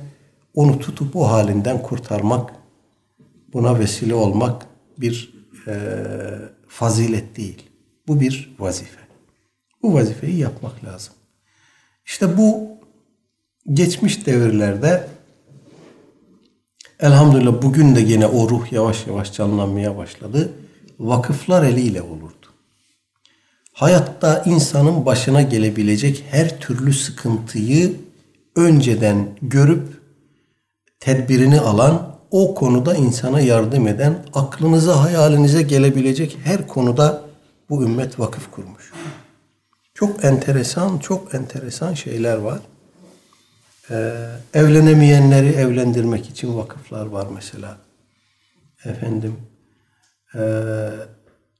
onu 0.54 0.80
tutup 0.80 1.16
o 1.16 1.30
halinden 1.30 1.82
kurtarmak, 1.82 2.54
buna 3.54 3.80
vesile 3.80 4.16
olmak 4.16 4.66
bir 4.98 5.34
e, 5.68 5.76
fazilet 6.68 7.38
değil. 7.38 7.70
Bu 8.08 8.20
bir 8.20 8.56
vazife. 8.60 9.05
Bu 9.86 9.94
vazifeyi 9.94 10.38
yapmak 10.38 10.84
lazım. 10.84 11.14
İşte 12.06 12.38
bu 12.38 12.68
geçmiş 13.74 14.26
devirlerde 14.26 15.08
elhamdülillah 17.00 17.62
bugün 17.62 17.96
de 17.96 18.00
yine 18.00 18.28
o 18.28 18.50
ruh 18.50 18.72
yavaş 18.72 19.08
yavaş 19.08 19.34
canlanmaya 19.34 19.98
başladı. 19.98 20.54
Vakıflar 21.00 21.64
eliyle 21.64 22.02
olurdu. 22.02 22.48
Hayatta 23.74 24.44
insanın 24.46 25.06
başına 25.06 25.42
gelebilecek 25.42 26.24
her 26.30 26.60
türlü 26.60 26.94
sıkıntıyı 26.94 27.96
önceden 28.56 29.28
görüp 29.42 30.02
tedbirini 31.00 31.60
alan, 31.60 32.16
o 32.32 32.56
konuda 32.56 32.96
insana 32.96 33.42
yardım 33.42 33.88
eden, 33.88 34.26
aklınıza, 34.34 35.04
hayalinize 35.04 35.62
gelebilecek 35.62 36.38
her 36.44 36.68
konuda 36.68 37.22
bu 37.70 37.84
ümmet 37.84 38.20
vakıf 38.20 38.52
kurmuş. 38.52 38.92
Çok 39.96 40.26
enteresan, 40.26 40.98
çok 40.98 41.36
enteresan 41.36 41.94
şeyler 41.94 42.38
var. 42.38 42.60
Ee, 43.92 44.14
evlenemeyenleri 44.54 45.48
evlendirmek 45.48 46.30
için 46.30 46.58
vakıflar 46.58 47.06
var 47.06 47.28
mesela. 47.36 47.78
Efendim, 48.86 49.36
e, 50.36 50.42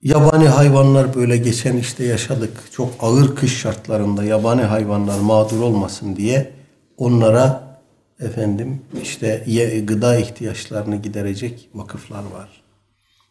yabani 0.02 0.48
hayvanlar 0.48 1.16
böyle 1.16 1.38
geçen 1.38 1.78
işte 1.78 2.06
yaşadık. 2.06 2.52
Çok 2.72 2.94
ağır 3.00 3.36
kış 3.36 3.58
şartlarında 3.58 4.24
yabani 4.24 4.64
hayvanlar 4.64 5.20
mağdur 5.20 5.60
olmasın 5.60 6.16
diye 6.16 6.52
onlara 6.98 7.80
efendim 8.20 8.82
işte 9.02 9.44
gıda 9.86 10.18
ihtiyaçlarını 10.18 10.96
giderecek 10.96 11.70
vakıflar 11.74 12.24
var. 12.24 12.64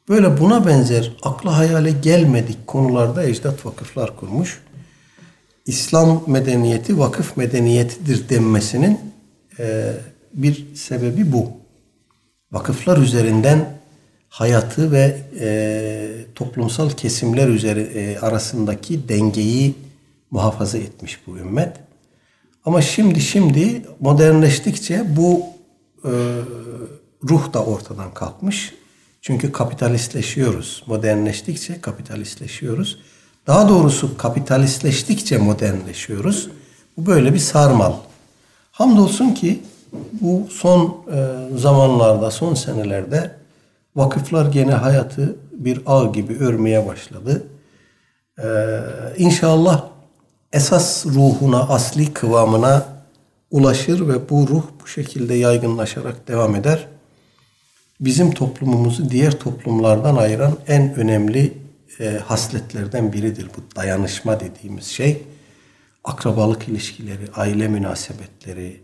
Böyle 0.08 0.40
buna 0.40 0.66
benzer 0.66 1.12
akla 1.22 1.56
hayale 1.58 1.90
gelmedik 1.90 2.66
konularda 2.66 3.24
ecdat 3.24 3.66
vakıflar 3.66 4.16
kurmuş. 4.16 4.63
İslam 5.66 6.24
medeniyeti 6.26 6.98
vakıf 6.98 7.36
medeniyetidir 7.36 8.28
denmesinin 8.28 9.00
e, 9.58 9.92
bir 10.34 10.74
sebebi 10.74 11.32
bu. 11.32 11.52
Vakıflar 12.52 12.98
üzerinden 12.98 13.78
hayatı 14.28 14.92
ve 14.92 15.20
e, 15.40 16.34
toplumsal 16.34 16.90
kesimler 16.90 17.48
üzeri 17.48 17.80
e, 17.80 18.18
arasındaki 18.18 19.08
dengeyi 19.08 19.74
muhafaza 20.30 20.78
etmiş 20.78 21.20
bu 21.26 21.38
ümmet. 21.38 21.76
Ama 22.64 22.82
şimdi 22.82 23.20
şimdi 23.20 23.82
modernleştikçe 24.00 25.16
bu 25.16 25.46
e, 26.04 26.12
ruh 27.28 27.52
da 27.52 27.64
ortadan 27.64 28.14
kalkmış. 28.14 28.74
Çünkü 29.20 29.52
kapitalistleşiyoruz. 29.52 30.82
Modernleştikçe 30.86 31.80
kapitalistleşiyoruz. 31.80 32.98
Daha 33.46 33.68
doğrusu 33.68 34.16
kapitalistleştikçe 34.16 35.38
modernleşiyoruz. 35.38 36.50
Bu 36.96 37.06
böyle 37.06 37.34
bir 37.34 37.38
sarmal. 37.38 37.92
Hamdolsun 38.72 39.30
ki 39.34 39.62
bu 40.12 40.46
son 40.50 41.04
e, 41.12 41.58
zamanlarda, 41.58 42.30
son 42.30 42.54
senelerde 42.54 43.30
vakıflar 43.96 44.46
gene 44.46 44.72
hayatı 44.72 45.36
bir 45.52 45.80
ağ 45.86 46.04
gibi 46.04 46.38
örmeye 46.38 46.86
başladı. 46.86 47.46
Ee, 48.38 48.80
inşallah 49.18 49.84
esas 50.52 51.06
ruhuna, 51.06 51.60
asli 51.60 52.12
kıvamına 52.12 52.86
ulaşır 53.50 54.08
ve 54.08 54.30
bu 54.30 54.48
ruh 54.48 54.62
bu 54.82 54.86
şekilde 54.86 55.34
yaygınlaşarak 55.34 56.28
devam 56.28 56.54
eder. 56.56 56.86
Bizim 58.00 58.30
toplumumuzu 58.30 59.10
diğer 59.10 59.38
toplumlardan 59.38 60.16
ayıran 60.16 60.52
en 60.66 60.94
önemli 60.94 61.52
e, 62.00 62.18
hasletlerden 62.18 63.12
biridir 63.12 63.50
bu 63.56 63.76
dayanışma 63.76 64.40
dediğimiz 64.40 64.84
şey. 64.84 65.22
Akrabalık 66.04 66.68
ilişkileri, 66.68 67.32
aile 67.34 67.68
münasebetleri, 67.68 68.80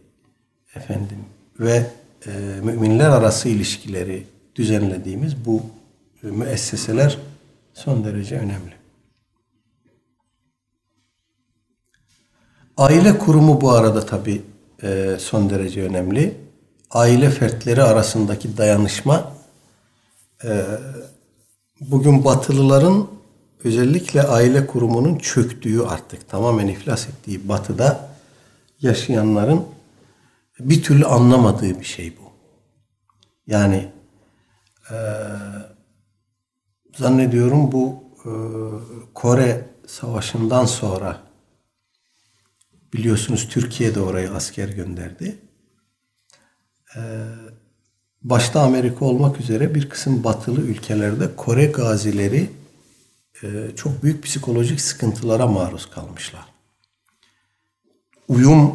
efendim 0.74 1.18
ve 1.61 1.86
e, 2.26 2.30
müminler 2.62 3.11
arası 3.11 3.48
ilişkileri 3.48 4.26
düzenlediğimiz 4.56 5.44
bu 5.46 5.62
e, 6.24 6.26
müesseseler 6.26 7.18
son 7.74 8.04
derece 8.04 8.36
önemli. 8.38 8.80
Aile 12.76 13.18
kurumu 13.18 13.61
bu 13.61 13.70
arada 13.70 14.06
tabi 14.06 14.42
e, 14.82 15.16
son 15.18 15.50
derece 15.50 15.82
önemli. 15.82 16.34
Aile 16.90 17.30
fertleri 17.30 17.82
arasındaki 17.82 18.56
dayanışma 18.56 19.32
e, 20.44 20.66
bugün 21.81 22.24
Batılıların 22.24 23.09
özellikle 23.64 24.22
aile 24.22 24.66
kurumunun 24.66 25.18
çöktüğü 25.18 25.83
artık 25.83 26.28
tamamen 26.28 26.66
iflas 26.66 27.09
ettiği 27.09 27.49
batıda 27.49 28.11
yaşayanların 28.81 29.66
bir 30.61 30.83
türlü 30.83 31.05
anlamadığı 31.05 31.81
bir 31.81 31.85
şey 31.85 32.16
bu. 32.16 32.31
Yani 33.47 33.93
e, 34.91 34.97
zannediyorum 36.97 37.72
bu 37.72 38.05
e, 38.24 38.31
Kore 39.14 39.70
Savaşı'ndan 39.87 40.64
sonra 40.64 41.20
biliyorsunuz 42.93 43.49
Türkiye 43.49 43.95
de 43.95 44.01
oraya 44.01 44.35
asker 44.35 44.68
gönderdi. 44.68 45.39
E, 46.97 47.01
başta 48.23 48.61
Amerika 48.61 49.05
olmak 49.05 49.41
üzere 49.41 49.75
bir 49.75 49.89
kısım 49.89 50.25
batılı 50.25 50.61
ülkelerde 50.61 51.37
Kore 51.37 51.66
gazileri 51.66 52.51
e, 53.43 53.49
çok 53.77 54.03
büyük 54.03 54.25
psikolojik 54.25 54.81
sıkıntılara 54.81 55.47
maruz 55.47 55.91
kalmışlar. 55.91 56.45
Uyum, 58.29 58.73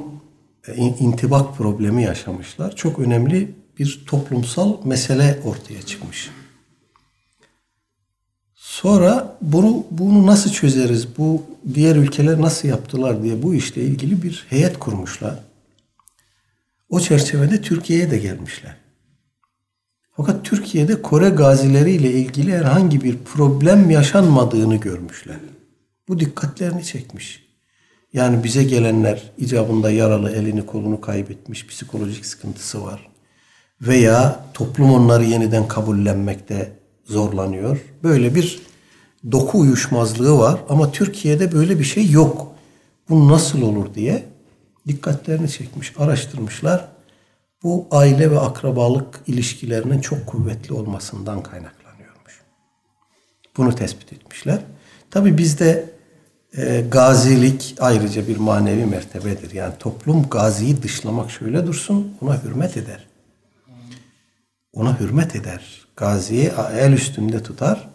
e, 0.68 0.76
intibak 0.76 1.58
problemi 1.58 2.04
yaşamışlar. 2.04 2.76
Çok 2.76 3.00
önemli 3.00 3.56
bir 3.80 4.04
toplumsal 4.08 4.86
mesele 4.86 5.40
ortaya 5.46 5.82
çıkmış. 5.82 6.30
Sonra 8.56 9.38
bunu, 9.42 9.86
bunu 9.92 10.26
nasıl 10.26 10.52
çözeriz, 10.52 11.18
bu 11.18 11.44
diğer 11.74 11.96
ülkeler 11.96 12.42
nasıl 12.42 12.68
yaptılar 12.68 13.24
diye 13.24 13.44
bu 13.44 13.56
işle 13.56 13.82
ilgili 13.82 14.24
bir 14.24 14.46
heyet 14.50 14.80
kurmuşlar. 14.80 15.40
O 16.90 17.00
çerçevede 17.00 17.62
Türkiye'ye 17.62 18.12
de 18.12 18.18
gelmişler. 18.18 18.85
Fakat 20.18 20.46
Türkiye'de 20.46 21.02
Kore 21.02 21.30
gazileriyle 21.30 22.12
ilgili 22.12 22.54
herhangi 22.58 23.04
bir 23.04 23.18
problem 23.18 23.90
yaşanmadığını 23.90 24.76
görmüşler. 24.76 25.36
Bu 26.08 26.20
dikkatlerini 26.20 26.84
çekmiş. 26.84 27.46
Yani 28.14 28.44
bize 28.44 28.64
gelenler 28.64 29.32
icabında 29.38 29.92
yaralı 29.92 30.32
elini 30.32 30.66
kolunu 30.66 31.02
kaybetmiş, 31.02 31.68
psikolojik 31.68 32.26
sıkıntısı 32.26 32.84
var. 32.84 33.08
Veya 33.82 34.46
toplum 34.54 34.92
onları 34.92 35.24
yeniden 35.24 35.68
kabullenmekte 35.68 36.80
zorlanıyor. 37.06 37.78
Böyle 38.04 38.36
bir 38.36 38.60
doku 39.32 39.60
uyuşmazlığı 39.60 40.40
var 40.40 40.60
ama 40.70 40.92
Türkiye'de 40.92 41.52
böyle 41.52 41.80
bir 41.80 41.84
şey 41.84 42.10
yok. 42.10 42.48
Bu 43.10 43.28
nasıl 43.28 43.62
olur 43.62 43.94
diye 43.94 44.24
dikkatlerini 44.88 45.50
çekmiş, 45.50 45.94
araştırmışlar 45.98 46.95
bu 47.64 47.88
aile 47.92 48.32
ve 48.32 48.40
akrabalık 48.40 49.22
ilişkilerinin 49.28 50.02
çok 50.02 50.28
kuvvetli 50.28 50.74
olmasından 50.74 51.44
kaynaklanıyormuş. 51.44 52.42
Bunu 53.58 53.76
tespit 53.76 54.14
etmişler. 54.14 54.60
Tabi 55.12 55.38
bizde 55.38 55.96
e, 56.58 56.82
gazilik 56.92 57.76
ayrıca 57.80 58.28
bir 58.28 58.38
manevi 58.38 58.86
mertebedir. 58.86 59.52
Yani 59.52 59.74
toplum 59.80 60.30
gaziyi 60.30 60.84
dışlamak 60.84 61.32
şöyle 61.32 61.68
dursun, 61.68 62.18
ona 62.22 62.44
hürmet 62.44 62.78
eder. 62.78 63.08
Ona 64.74 65.00
hürmet 65.00 65.36
eder. 65.36 65.88
Gaziyi 65.96 66.52
el 66.78 66.94
üstünde 66.94 67.44
tutar. 67.44 67.90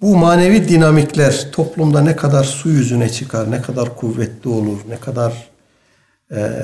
Bu 0.00 0.16
manevi 0.16 0.68
dinamikler 0.68 1.52
toplumda 1.52 2.00
ne 2.00 2.16
kadar 2.16 2.44
su 2.44 2.68
yüzüne 2.68 3.08
çıkar, 3.08 3.50
ne 3.50 3.62
kadar 3.62 3.96
kuvvetli 3.96 4.50
olur, 4.50 4.78
ne 4.88 4.96
kadar 4.96 5.48
e, 6.30 6.60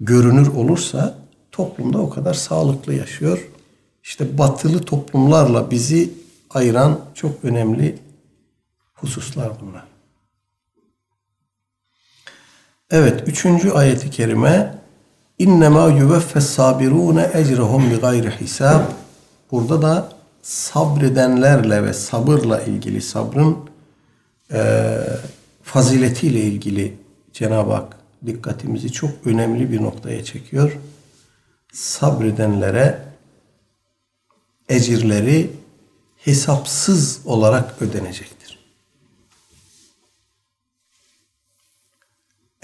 görünür 0.00 0.46
olursa 0.46 1.18
toplumda 1.52 1.98
o 1.98 2.10
kadar 2.10 2.34
sağlıklı 2.34 2.94
yaşıyor. 2.94 3.48
İşte 4.02 4.38
batılı 4.38 4.80
toplumlarla 4.80 5.70
bizi 5.70 6.12
ayıran 6.50 7.00
çok 7.14 7.44
önemli 7.44 7.98
hususlar 8.94 9.52
bunlar. 9.60 9.84
Evet, 12.90 13.28
üçüncü 13.28 13.70
ayeti 13.70 14.10
kerime 14.10 14.84
İnnemâ 15.38 15.88
yüveffes 15.88 16.46
sabirûne 16.46 17.30
ecrehum 17.34 17.90
bi 17.90 17.96
gayri 17.96 18.30
hisab. 18.30 18.80
Burada 19.50 19.82
da 19.82 20.08
sabredenlerle 20.42 21.84
ve 21.84 21.92
sabırla 21.92 22.60
ilgili 22.60 23.02
sabrın 23.02 23.56
e, 24.52 24.98
faziletiyle 25.62 26.40
ilgili 26.40 26.96
Cenab-ı 27.32 27.72
Hak 27.72 28.03
dikkatimizi 28.26 28.92
çok 28.92 29.10
önemli 29.24 29.72
bir 29.72 29.82
noktaya 29.82 30.24
çekiyor. 30.24 30.78
Sabredenlere 31.72 33.04
ecirleri 34.68 35.50
hesapsız 36.16 37.20
olarak 37.24 37.82
ödenecektir. 37.82 38.58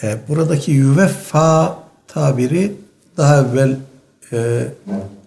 E, 0.02 0.18
buradaki 0.28 0.70
yüveffa 0.70 1.82
tabiri 2.08 2.76
daha 3.16 3.40
evvel 3.40 3.76
e, 4.32 4.68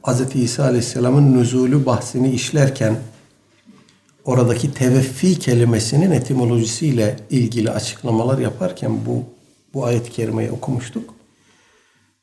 Hz. 0.03 0.35
İsa 0.35 0.63
Aleyhisselam'ın 0.63 1.37
nüzulü 1.37 1.85
bahsini 1.85 2.31
işlerken 2.31 2.99
oradaki 4.25 4.73
teveffi 4.73 5.39
kelimesinin 5.39 6.11
etimolojisiyle 6.11 7.19
ilgili 7.29 7.71
açıklamalar 7.71 8.37
yaparken 8.37 9.05
bu 9.05 9.23
bu 9.73 9.85
ayet-i 9.85 10.11
kerimeyi 10.11 10.51
okumuştuk. 10.51 11.13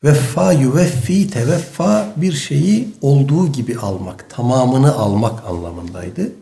Veffa 0.05 0.53
yüveffi 0.53 1.31
teveffa 1.31 2.13
bir 2.17 2.33
şeyi 2.33 2.89
olduğu 3.01 3.53
gibi 3.53 3.79
almak, 3.79 4.31
tamamını 4.31 4.95
almak 4.95 5.45
anlamındaydı. 5.45 6.33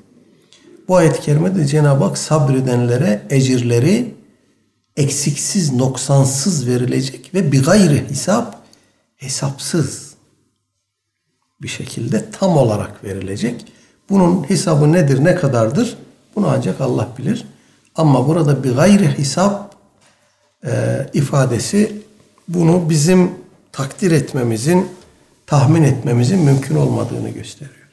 Bu 0.88 0.96
ayet-i 0.96 1.20
kerimede 1.20 1.66
Cenab-ı 1.66 2.04
Hak 2.04 2.18
sabredenlere 2.18 3.26
ecirleri 3.30 4.14
eksiksiz, 4.96 5.72
noksansız 5.72 6.66
verilecek 6.66 7.34
ve 7.34 7.52
bir 7.52 7.64
gayri 7.64 8.08
hesap, 8.08 8.56
hesapsız 9.16 10.14
bir 11.62 11.68
şekilde 11.68 12.30
tam 12.30 12.56
olarak 12.56 13.04
verilecek. 13.04 13.64
Bunun 14.10 14.50
hesabı 14.50 14.92
nedir, 14.92 15.24
ne 15.24 15.34
kadardır? 15.34 15.96
Bunu 16.36 16.46
ancak 16.48 16.80
Allah 16.80 17.08
bilir. 17.18 17.44
Ama 17.94 18.28
burada 18.28 18.64
bir 18.64 18.74
gayri 18.74 19.18
hesap 19.18 19.67
e, 20.65 21.05
ifadesi 21.13 22.01
bunu 22.47 22.89
bizim 22.89 23.31
takdir 23.71 24.11
etmemizin, 24.11 24.91
tahmin 25.47 25.83
etmemizin 25.83 26.39
mümkün 26.39 26.75
olmadığını 26.75 27.29
gösteriyor. 27.29 27.89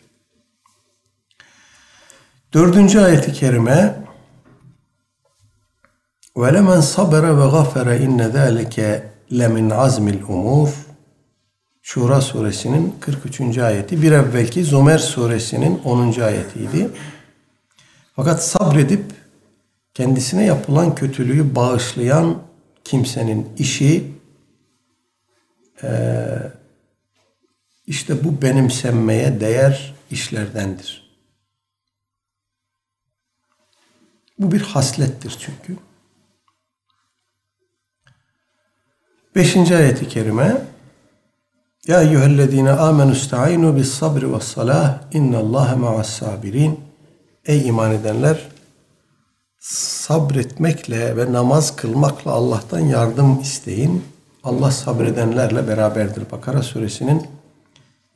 Dördüncü 2.52 3.00
ayeti 3.00 3.32
kerime 3.32 4.04
وَلَمَنْ 6.36 6.80
صَبَرَ 6.94 7.24
وَغَفَرَ 7.40 7.86
اِنَّ 8.06 8.20
ذَٰلِكَ 8.36 9.02
لَمِنْ 9.30 9.72
عَزْمِ 9.72 10.06
الْاُمُورِ 10.10 10.70
Şura 11.82 12.20
suresinin 12.20 12.94
43. 13.00 13.58
ayeti. 13.58 14.02
Bir 14.02 14.12
evvelki 14.12 14.64
Zomer 14.64 14.98
suresinin 14.98 15.80
10. 15.84 16.20
ayetiydi. 16.20 16.90
Fakat 18.16 18.44
sabredip 18.44 19.04
kendisine 19.94 20.44
yapılan 20.44 20.94
kötülüğü 20.94 21.54
bağışlayan 21.54 22.38
kimsenin 22.85 23.55
işi 23.57 24.15
işte 27.87 28.23
bu 28.23 28.41
benimsenmeye 28.41 29.39
değer 29.39 29.95
işlerdendir. 30.11 31.05
Bu 34.39 34.51
bir 34.51 34.61
haslettir 34.61 35.37
çünkü. 35.39 35.77
Beşinci 39.35 39.75
ayeti 39.75 40.07
kerime 40.07 40.61
Ya 41.87 42.01
eyyühellezine 42.01 42.71
amenü 42.71 43.15
sta'inu 43.15 43.75
bis 43.77 43.93
sabri 43.93 44.33
ve 44.33 44.39
salah 44.39 45.13
innallâhe 45.13 45.75
ma'as 45.75 46.09
sabirin 46.09 46.79
Ey 47.45 47.67
iman 47.67 47.91
edenler 47.91 48.47
sabretmekle 50.07 51.17
ve 51.17 51.33
namaz 51.33 51.75
kılmakla 51.75 52.31
Allah'tan 52.31 52.79
yardım 52.79 53.41
isteyin. 53.41 54.03
Allah 54.43 54.71
sabredenlerle 54.71 55.67
beraberdir. 55.67 56.31
Bakara 56.31 56.63
suresinin 56.63 57.27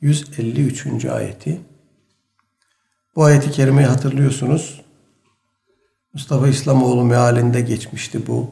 153. 0.00 1.04
ayeti. 1.04 1.60
Bu 3.16 3.24
ayeti 3.24 3.50
kerimeyi 3.50 3.86
hatırlıyorsunuz. 3.86 4.80
Mustafa 6.14 6.48
İslamoğlu 6.48 7.04
mealinde 7.04 7.60
geçmişti 7.60 8.26
bu. 8.26 8.50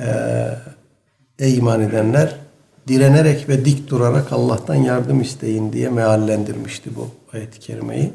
Ee, 0.00 0.48
ey 1.38 1.56
iman 1.56 1.80
edenler 1.80 2.36
direnerek 2.88 3.48
ve 3.48 3.64
dik 3.64 3.90
durarak 3.90 4.32
Allah'tan 4.32 4.74
yardım 4.74 5.20
isteyin 5.20 5.72
diye 5.72 5.88
meallendirmişti 5.88 6.96
bu 6.96 7.10
ayet-i 7.32 7.60
kerimeyi. 7.60 8.12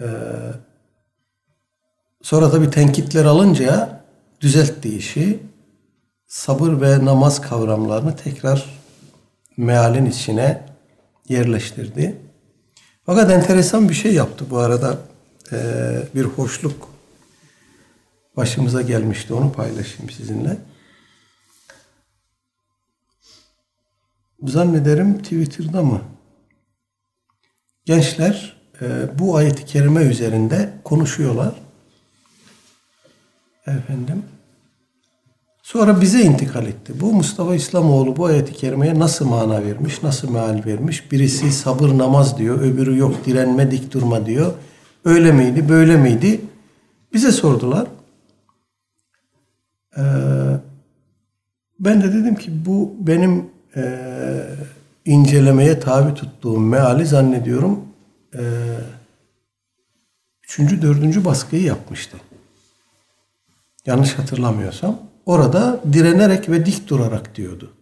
Ee, 0.00 0.06
sonra 2.24 2.52
da 2.52 2.62
bir 2.62 2.70
tenkitler 2.70 3.24
alınca 3.24 4.00
düzeltti 4.40 4.96
işi. 4.96 5.40
Sabır 6.26 6.80
ve 6.80 7.04
namaz 7.04 7.40
kavramlarını 7.40 8.16
tekrar 8.16 8.80
mealin 9.56 10.06
içine 10.06 10.66
yerleştirdi. 11.28 12.16
Fakat 13.06 13.30
enteresan 13.30 13.88
bir 13.88 13.94
şey 13.94 14.14
yaptı 14.14 14.44
bu 14.50 14.58
arada. 14.58 14.98
Ee, 15.52 16.02
bir 16.14 16.24
hoşluk 16.24 16.88
başımıza 18.36 18.82
gelmişti. 18.82 19.34
Onu 19.34 19.52
paylaşayım 19.52 20.10
sizinle. 20.10 20.56
Zannederim 24.42 25.18
Twitter'da 25.18 25.82
mı? 25.82 26.00
Gençler 27.84 28.56
e, 28.80 29.18
bu 29.18 29.36
ayeti 29.36 29.66
kerime 29.66 30.02
üzerinde 30.02 30.72
konuşuyorlar. 30.84 31.63
Efendim. 33.66 34.22
Sonra 35.62 36.00
bize 36.00 36.22
intikal 36.22 36.66
etti. 36.66 37.00
Bu 37.00 37.12
Mustafa 37.12 37.54
İslamoğlu 37.54 38.16
bu 38.16 38.26
ayeti 38.26 38.52
kerimeye 38.52 38.98
nasıl 38.98 39.28
mana 39.28 39.64
vermiş, 39.64 40.02
nasıl 40.02 40.30
meal 40.30 40.62
vermiş? 40.66 41.12
Birisi 41.12 41.52
sabır 41.52 41.98
namaz 41.98 42.38
diyor, 42.38 42.60
öbürü 42.60 42.98
yok 42.98 43.26
direnme 43.26 43.70
dik 43.70 43.92
durma 43.92 44.26
diyor. 44.26 44.52
Öyle 45.04 45.32
miydi, 45.32 45.68
böyle 45.68 45.96
miydi? 45.96 46.40
Bize 47.12 47.32
sordular. 47.32 47.86
Ee, 49.96 50.02
ben 51.80 52.02
de 52.02 52.12
dedim 52.12 52.34
ki 52.34 52.66
bu 52.66 52.94
benim 53.00 53.46
e, 53.76 54.00
incelemeye 55.04 55.80
tabi 55.80 56.14
tuttuğum 56.14 56.60
meali 56.60 57.06
zannediyorum 57.06 57.80
e, 58.34 58.42
üçüncü, 60.44 60.82
dördüncü 60.82 61.24
baskıyı 61.24 61.62
yapmıştı. 61.62 62.16
Yanlış 63.86 64.14
hatırlamıyorsam. 64.14 64.98
Orada 65.26 65.80
direnerek 65.92 66.48
ve 66.48 66.66
dik 66.66 66.88
durarak 66.88 67.34
diyordu. 67.34 67.72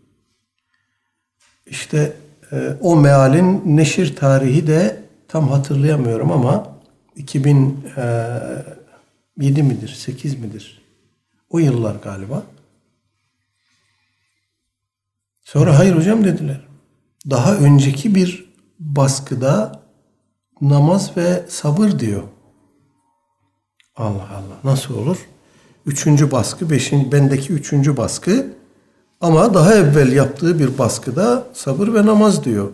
İşte 1.67 2.17
e, 2.53 2.77
o 2.81 2.97
mealin 2.97 3.77
neşir 3.77 4.17
tarihi 4.17 4.67
de 4.67 5.03
tam 5.29 5.49
hatırlayamıyorum 5.49 6.33
ama 6.33 6.77
2007 7.17 9.63
midir, 9.63 9.89
8 9.89 10.39
midir? 10.39 10.83
O 11.51 11.59
yıllar 11.59 11.95
galiba. 11.95 12.43
Sonra 15.43 15.79
hayır 15.79 15.97
hocam 15.97 16.25
dediler. 16.25 16.61
Daha 17.31 17.57
önceki 17.57 18.15
bir 18.15 18.53
baskıda 18.79 19.83
namaz 20.61 21.17
ve 21.17 21.45
sabır 21.49 21.99
diyor. 21.99 22.23
Allah 23.97 24.29
Allah 24.31 24.59
nasıl 24.65 24.99
olur? 24.99 25.29
Üçüncü 25.87 26.31
baskı, 26.31 26.71
beşinci, 26.71 27.13
bendeki 27.13 27.53
üçüncü 27.53 27.97
baskı 27.97 28.47
ama 29.21 29.55
daha 29.55 29.75
evvel 29.75 30.13
yaptığı 30.13 30.59
bir 30.59 30.79
baskıda 30.79 31.47
sabır 31.53 31.95
ve 31.95 32.07
namaz 32.07 32.45
diyor. 32.45 32.71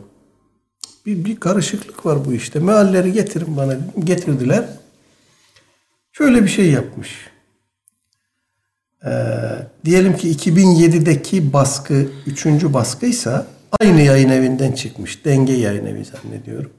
Bir, 1.06 1.24
bir 1.24 1.40
karışıklık 1.40 2.06
var 2.06 2.24
bu 2.24 2.32
işte. 2.32 2.58
Mealleri 2.58 3.12
getirin 3.12 3.56
bana. 3.56 3.76
Getirdiler. 4.04 4.64
Şöyle 6.12 6.42
bir 6.42 6.48
şey 6.48 6.70
yapmış. 6.70 7.08
Ee, 9.04 9.10
diyelim 9.84 10.16
ki 10.16 10.32
2007'deki 10.32 11.52
baskı 11.52 12.06
üçüncü 12.26 12.74
baskıysa 12.74 13.46
aynı 13.80 14.00
yayın 14.00 14.28
evinden 14.28 14.72
çıkmış. 14.72 15.24
Denge 15.24 15.52
yayın 15.52 15.86
evi 15.86 16.04
zannediyorum. 16.04 16.70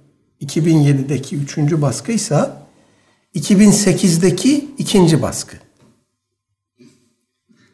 2007'deki 0.41 1.35
üçüncü 1.35 1.81
baskıysa 1.81 2.67
2008'deki 3.35 4.69
ikinci 4.77 5.21
baskı. 5.21 5.57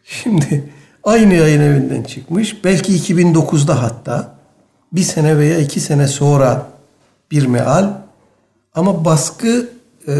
Şimdi 0.06 0.64
aynı 1.04 1.34
yayın 1.34 1.62
evinden 1.62 2.04
çıkmış. 2.04 2.64
Belki 2.64 2.94
2009'da 2.98 3.84
hatta 3.84 4.36
bir 4.92 5.02
sene 5.02 5.38
veya 5.38 5.60
iki 5.60 5.80
sene 5.80 6.08
sonra 6.08 6.68
bir 7.32 7.46
meal 7.46 7.94
ama 8.76 9.06
baskı 9.06 9.70
e, 10.08 10.14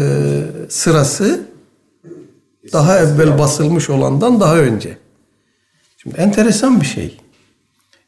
sırası 0.68 1.46
daha 2.72 2.98
evvel 2.98 3.38
basılmış 3.38 3.90
olandan 3.90 4.40
daha 4.40 4.56
önce. 4.56 4.98
Şimdi 5.96 6.16
enteresan 6.16 6.80
bir 6.80 6.86
şey. 6.86 7.20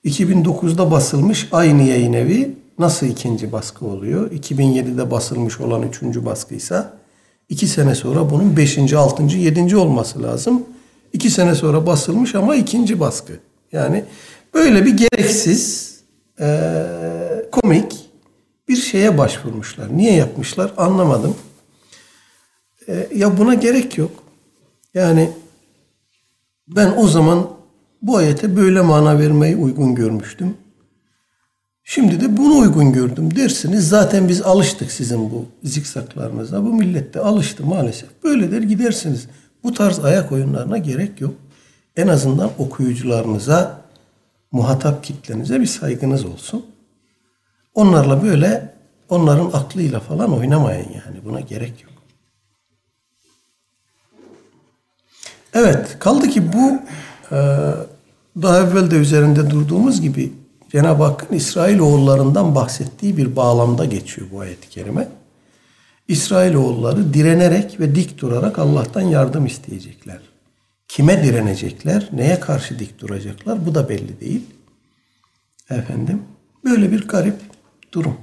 2009'da 0.04 0.90
basılmış 0.90 1.48
aynı 1.52 1.82
yayın 1.82 2.12
evi 2.12 2.56
nasıl 2.78 3.06
ikinci 3.06 3.52
baskı 3.52 3.86
oluyor? 3.86 4.30
2007'de 4.30 5.10
basılmış 5.10 5.60
olan 5.60 5.82
üçüncü 5.82 6.24
baskıysa 6.24 6.98
iki 7.48 7.66
sene 7.66 7.94
sonra 7.94 8.30
bunun 8.30 8.56
beşinci, 8.56 8.96
altıncı, 8.96 9.38
yedinci 9.38 9.76
olması 9.76 10.22
lazım. 10.22 10.62
İki 11.12 11.30
sene 11.30 11.54
sonra 11.54 11.86
basılmış 11.86 12.34
ama 12.34 12.56
ikinci 12.56 13.00
baskı. 13.00 13.32
Yani 13.72 14.04
böyle 14.54 14.84
bir 14.84 14.96
gereksiz, 14.96 15.94
e, 16.40 16.48
komik 17.52 17.96
bir 18.68 18.76
şeye 18.76 19.18
başvurmuşlar. 19.18 19.96
Niye 19.96 20.12
yapmışlar 20.12 20.72
anlamadım. 20.76 21.36
E, 22.88 23.08
ya 23.14 23.38
buna 23.38 23.54
gerek 23.54 23.98
yok. 23.98 24.10
Yani 24.94 25.30
ben 26.68 26.94
o 26.96 27.06
zaman 27.06 27.50
bu 28.02 28.16
ayete 28.16 28.56
böyle 28.56 28.80
mana 28.80 29.18
vermeyi 29.18 29.56
uygun 29.56 29.94
görmüştüm. 29.94 30.56
Şimdi 31.84 32.20
de 32.20 32.36
bunu 32.36 32.58
uygun 32.58 32.92
gördüm 32.92 33.36
dersiniz. 33.36 33.88
Zaten 33.88 34.28
biz 34.28 34.42
alıştık 34.42 34.92
sizin 34.92 35.30
bu 35.30 35.46
zikzaklarınıza. 35.64 36.64
Bu 36.64 36.74
millet 36.74 37.14
de 37.14 37.20
alıştı 37.20 37.66
maalesef. 37.66 38.08
Böyle 38.24 38.52
der 38.52 38.62
gidersiniz. 38.62 39.28
Bu 39.64 39.74
tarz 39.74 39.98
ayak 39.98 40.32
oyunlarına 40.32 40.78
gerek 40.78 41.20
yok. 41.20 41.34
En 41.96 42.08
azından 42.08 42.50
okuyucularınıza, 42.58 43.80
muhatap 44.52 45.04
kitlenize 45.04 45.60
bir 45.60 45.66
saygınız 45.66 46.24
olsun. 46.24 46.66
Onlarla 47.74 48.22
böyle 48.22 48.74
onların 49.08 49.50
aklıyla 49.52 50.00
falan 50.00 50.38
oynamayın 50.38 50.88
yani. 50.92 51.24
Buna 51.24 51.40
gerek 51.40 51.82
yok. 51.82 51.92
Evet, 55.54 55.96
kaldı 55.98 56.28
ki 56.28 56.52
bu 56.52 56.80
e, 57.34 57.38
daha 58.42 58.60
evvel 58.60 58.90
de 58.90 58.96
üzerinde 58.96 59.50
durduğumuz 59.50 60.00
gibi 60.00 60.32
Cenab-ı 60.72 61.02
Hakk'ın 61.02 61.36
İsrail 61.36 61.78
oğullarından 61.78 62.54
bahsettiği 62.54 63.16
bir 63.16 63.36
bağlamda 63.36 63.84
geçiyor 63.84 64.28
bu 64.32 64.40
ayet-i 64.40 64.68
kerime. 64.68 65.08
İsrail 66.07 66.53
oğulları 66.53 67.13
direnerek 67.13 67.79
ve 67.79 67.95
dik 67.95 68.21
durarak 68.21 68.59
Allah'tan 68.59 69.01
yardım 69.01 69.45
isteyecekler. 69.45 70.19
Kime 70.87 71.23
direnecekler, 71.23 72.09
neye 72.13 72.39
karşı 72.39 72.79
dik 72.79 72.99
duracaklar 72.99 73.65
bu 73.65 73.75
da 73.75 73.89
belli 73.89 74.19
değil. 74.19 74.45
Efendim, 75.69 76.21
böyle 76.65 76.91
bir 76.91 77.07
garip 77.07 77.35
durum. 77.91 78.17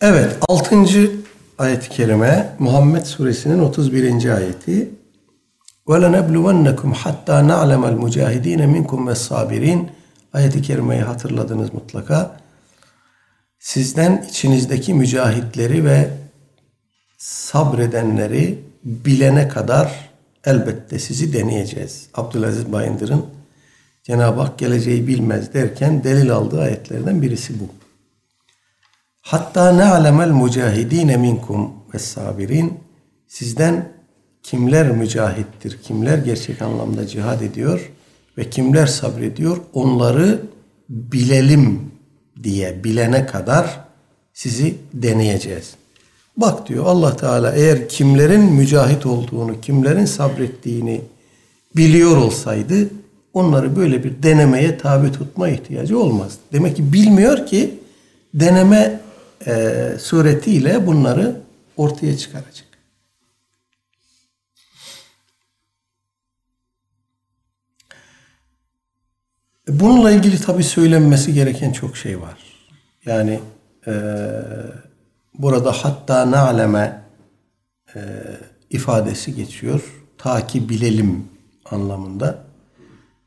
Evet, 0.00 0.36
6. 0.48 1.10
ayet-i 1.58 1.88
kerime 1.88 2.56
Muhammed 2.58 3.04
suresinin 3.04 3.58
31. 3.58 4.36
ayeti. 4.36 4.90
وَلَنَبْلُوَنَّكُمْ 5.86 6.94
حَتَّى 6.94 7.36
نَعْلَمَ 7.52 7.82
الْمُجَاهِد۪ينَ 7.92 8.62
مِنْكُمْ 8.74 9.00
وَالصَّابِر۪ينَ 9.08 9.80
Ayet-i 10.37 10.61
kerimeyi 10.61 11.01
hatırladınız 11.01 11.73
mutlaka. 11.73 12.39
Sizden 13.59 14.25
içinizdeki 14.29 14.93
mücahitleri 14.93 15.85
ve 15.85 16.09
sabredenleri 17.17 18.59
bilene 18.83 19.47
kadar 19.47 20.09
elbette 20.45 20.99
sizi 20.99 21.33
deneyeceğiz. 21.33 22.07
Abdülaziz 22.13 22.71
Bayındır'ın 22.71 23.25
Cenab-ı 24.03 24.41
Hak 24.41 24.59
geleceği 24.59 25.07
bilmez 25.07 25.53
derken 25.53 26.03
delil 26.03 26.31
aldığı 26.31 26.61
ayetlerden 26.61 27.21
birisi 27.21 27.59
bu. 27.59 27.69
Hatta 29.21 29.71
ne 29.71 29.83
alemel 29.83 30.29
mucahidine 30.29 31.17
minkum 31.17 31.73
ve 31.93 31.99
sabirin 31.99 32.79
sizden 33.27 33.91
kimler 34.43 34.91
mücahittir, 34.91 35.81
kimler 35.81 36.17
gerçek 36.17 36.61
anlamda 36.61 37.07
cihad 37.07 37.41
ediyor 37.41 37.91
ve 38.37 38.49
kimler 38.49 38.85
sabrediyor 38.87 39.57
onları 39.73 40.41
bilelim 40.89 41.91
diye 42.43 42.83
bilene 42.83 43.25
kadar 43.25 43.79
sizi 44.33 44.75
deneyeceğiz. 44.93 45.73
Bak 46.37 46.69
diyor 46.69 46.85
Allah 46.85 47.17
Teala 47.17 47.51
eğer 47.55 47.89
kimlerin 47.89 48.41
mücahit 48.41 49.05
olduğunu, 49.05 49.61
kimlerin 49.61 50.05
sabrettiğini 50.05 51.01
biliyor 51.75 52.17
olsaydı 52.17 52.89
onları 53.33 53.75
böyle 53.75 54.03
bir 54.03 54.23
denemeye 54.23 54.77
tabi 54.77 55.11
tutma 55.11 55.49
ihtiyacı 55.49 55.99
olmaz. 55.99 56.37
Demek 56.53 56.75
ki 56.75 56.93
bilmiyor 56.93 57.45
ki 57.45 57.79
deneme 58.33 58.99
e, 59.47 59.75
suretiyle 59.99 60.87
bunları 60.87 61.41
ortaya 61.77 62.17
çıkaracak. 62.17 62.66
Bununla 69.67 70.11
ilgili 70.11 70.41
tabi 70.41 70.63
söylenmesi 70.63 71.33
gereken 71.33 71.71
çok 71.71 71.97
şey 71.97 72.21
var. 72.21 72.37
Yani 73.05 73.39
e, 73.87 73.93
burada 75.33 75.71
hatta 75.71 76.31
na'leme 76.31 77.01
e, 77.95 77.99
ifadesi 78.69 79.35
geçiyor. 79.35 79.93
Ta 80.17 80.47
ki 80.47 80.69
bilelim 80.69 81.25
anlamında. 81.71 82.37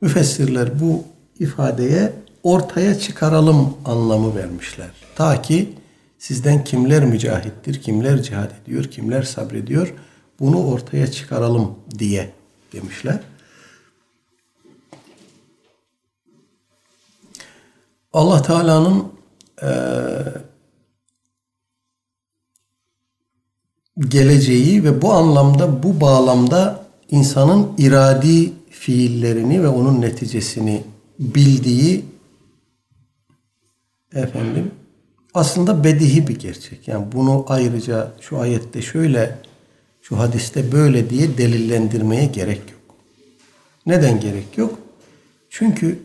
Müfessirler 0.01 0.81
bu 0.81 1.05
ifadeye 1.39 2.13
ortaya 2.43 2.99
çıkaralım 2.99 3.75
anlamı 3.85 4.37
vermişler. 4.37 4.91
Ta 5.17 5.43
ki 5.43 5.73
sizden 6.19 6.65
kimler 6.65 7.05
mücahittir, 7.05 7.83
kimler 7.83 8.23
cihad 8.23 8.51
ediyor, 8.63 8.85
kimler 8.85 9.23
sabrediyor 9.23 9.95
bunu 10.41 10.67
ortaya 10.67 11.07
çıkaralım 11.07 11.75
diye 11.99 12.31
demişler. 12.73 13.21
Allah 18.13 18.43
Teala'nın 18.43 19.05
e, 19.63 19.71
geleceği 23.99 24.85
ve 24.85 25.03
bu 25.03 25.13
anlamda, 25.13 25.83
bu 25.83 26.01
bağlamda 26.01 26.87
insanın 27.11 27.73
iradi 27.79 28.53
fiillerini 28.71 29.63
ve 29.63 29.69
onun 29.69 30.01
neticesini 30.01 30.85
bildiği 31.19 32.05
efendim 34.15 34.71
aslında 35.35 35.85
bedihi 35.85 36.29
bir 36.29 36.39
gerçek. 36.39 36.89
Yani 36.89 37.13
bunu 37.13 37.45
ayrıca 37.49 38.13
şu 38.21 38.39
ayette 38.39 38.83
şöyle, 38.83 39.39
şu 40.03 40.19
hadiste 40.19 40.73
böyle 40.73 41.11
diye 41.11 41.39
delillendirmeye 41.39 42.27
gerek 42.27 42.61
yok. 42.71 42.97
Neden 43.87 44.21
gerek 44.21 44.59
yok? 44.59 44.79
Çünkü 45.51 45.99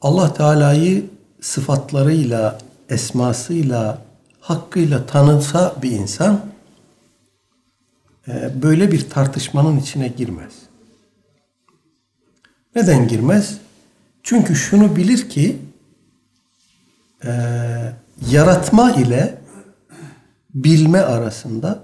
Allah 0.00 0.34
Teala'yı 0.34 1.10
sıfatlarıyla, 1.40 2.58
esmasıyla, 2.88 4.02
hakkıyla 4.40 5.06
tanısa 5.06 5.74
bir 5.82 5.90
insan 5.90 6.40
e, 8.28 8.62
böyle 8.62 8.92
bir 8.92 9.10
tartışmanın 9.10 9.80
içine 9.80 10.08
girmez. 10.08 10.52
Neden 12.74 13.08
girmez? 13.08 13.58
Çünkü 14.22 14.56
şunu 14.56 14.96
bilir 14.96 15.28
ki 15.28 15.58
e, 17.24 17.32
yaratma 18.30 18.92
ile 18.92 19.38
bilme 20.54 21.00
arasında 21.00 21.82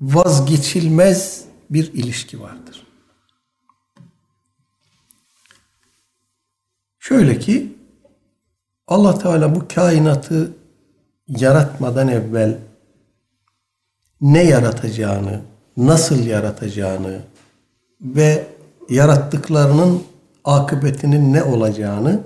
vazgeçilmez 0.00 1.44
bir 1.70 1.92
ilişki 1.92 2.40
vardır. 2.40 2.83
Şöyle 7.08 7.38
ki 7.38 7.72
Allah 8.86 9.18
Teala 9.18 9.54
bu 9.54 9.68
kainatı 9.74 10.52
yaratmadan 11.28 12.08
evvel 12.08 12.58
ne 14.20 14.44
yaratacağını, 14.44 15.40
nasıl 15.76 16.26
yaratacağını 16.26 17.20
ve 18.00 18.46
yarattıklarının 18.88 20.02
akıbetinin 20.44 21.32
ne 21.32 21.42
olacağını 21.42 22.20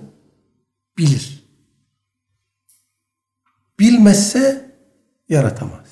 bilir. 0.99 1.45
Bilmezse 3.79 4.70
yaratamaz. 5.29 5.89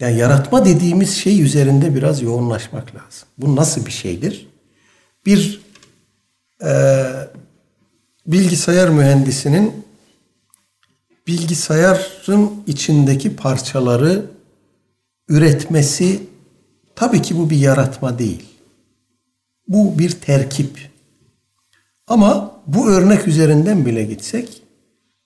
Yani 0.00 0.16
yaratma 0.16 0.64
dediğimiz 0.64 1.16
şey 1.16 1.42
üzerinde 1.42 1.94
biraz 1.94 2.22
yoğunlaşmak 2.22 2.94
lazım. 2.94 3.28
Bu 3.38 3.56
nasıl 3.56 3.86
bir 3.86 3.90
şeydir? 3.90 4.48
Bir 5.26 5.62
e, 6.64 6.72
bilgisayar 8.26 8.88
mühendisinin 8.88 9.72
bilgisayarın 11.26 12.50
içindeki 12.66 13.36
parçaları 13.36 14.26
üretmesi 15.28 16.22
tabii 16.96 17.22
ki 17.22 17.38
bu 17.38 17.50
bir 17.50 17.56
yaratma 17.56 18.18
değil. 18.18 18.42
Bu 19.68 19.98
bir 19.98 20.10
terkip. 20.10 20.90
Ama 22.06 22.60
bu 22.66 22.88
örnek 22.88 23.28
üzerinden 23.28 23.86
bile 23.86 24.04
gitsek 24.04 24.62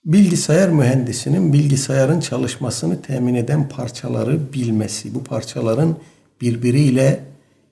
bilgisayar 0.05 0.68
mühendisinin 0.68 1.53
bilgisayarın 1.53 2.20
çalışmasını 2.20 3.03
temin 3.03 3.34
eden 3.34 3.68
parçaları 3.68 4.53
bilmesi, 4.53 5.14
bu 5.14 5.24
parçaların 5.24 5.97
birbiriyle 6.40 7.24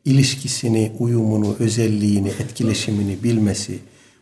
ilişkisini, 0.05 0.93
uyumunu, 0.99 1.57
özelliğini, 1.59 2.29
etkileşimini 2.29 3.23
bilmesi, 3.23 3.79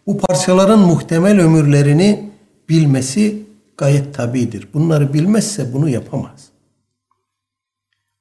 bu 0.06 0.18
parçaların 0.18 0.78
muhtemel 0.78 1.40
ömürlerini 1.40 2.30
bilmesi 2.68 3.42
gayet 3.76 4.14
tabidir. 4.14 4.68
Bunları 4.74 5.14
bilmezse 5.14 5.72
bunu 5.72 5.88
yapamaz. 5.88 6.48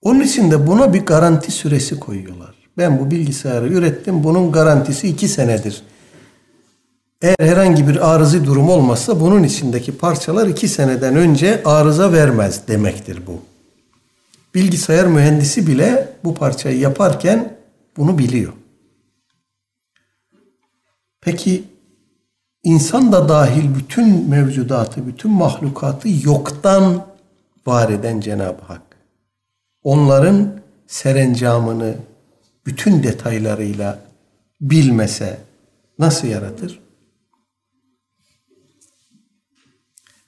Onun 0.02 0.20
için 0.20 0.52
de 0.52 0.68
buna 0.68 0.94
bir 0.94 1.06
garanti 1.06 1.52
süresi 1.52 2.00
koyuyorlar. 2.00 2.56
Ben 2.78 3.00
bu 3.00 3.12
bilgisayarı 3.12 3.68
ürettim, 3.68 4.24
bunun 4.24 4.52
garantisi 4.52 5.08
iki 5.08 5.28
senedir. 5.28 5.84
Eğer 7.22 7.36
herhangi 7.40 7.88
bir 7.88 8.14
arızi 8.14 8.46
durum 8.46 8.70
olmazsa 8.70 9.20
bunun 9.20 9.44
içindeki 9.44 9.98
parçalar 9.98 10.48
iki 10.48 10.68
seneden 10.68 11.16
önce 11.16 11.62
arıza 11.66 12.14
vermez 12.14 12.68
demektir 12.68 13.20
bu. 13.28 13.42
Bilgisayar 14.56 15.08
mühendisi 15.08 15.68
bile 15.68 16.14
bu 16.24 16.36
parçayı 16.36 16.80
yaparken 16.80 17.58
bunu 17.98 18.18
biliyor. 18.18 18.54
Peki 21.22 21.64
insan 22.64 23.12
da 23.12 23.30
dahil 23.30 23.76
bütün 23.76 24.30
mevcudatı, 24.30 25.08
bütün 25.08 25.32
mahlukatı 25.32 26.08
yoktan 26.24 27.06
var 27.68 27.90
eden 27.90 28.20
Cenab-ı 28.20 28.62
Hak. 28.68 28.82
Onların 29.84 30.62
serencamını 30.88 31.96
bütün 32.66 33.04
detaylarıyla 33.04 34.00
bilmese 34.62 35.40
nasıl 36.00 36.28
yaratır? 36.28 36.80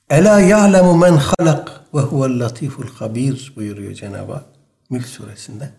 Ela 0.09 0.39
ya'lemu 0.39 0.97
men 0.97 1.15
halak 1.15 1.81
ve 1.93 1.99
huvel 1.99 2.39
latiful 2.39 2.87
habir 2.87 3.53
buyuruyor 3.55 3.93
Cenab-ı 3.93 4.33
Hak 4.33 4.45
Mülk 4.89 5.07
suresinde. 5.07 5.69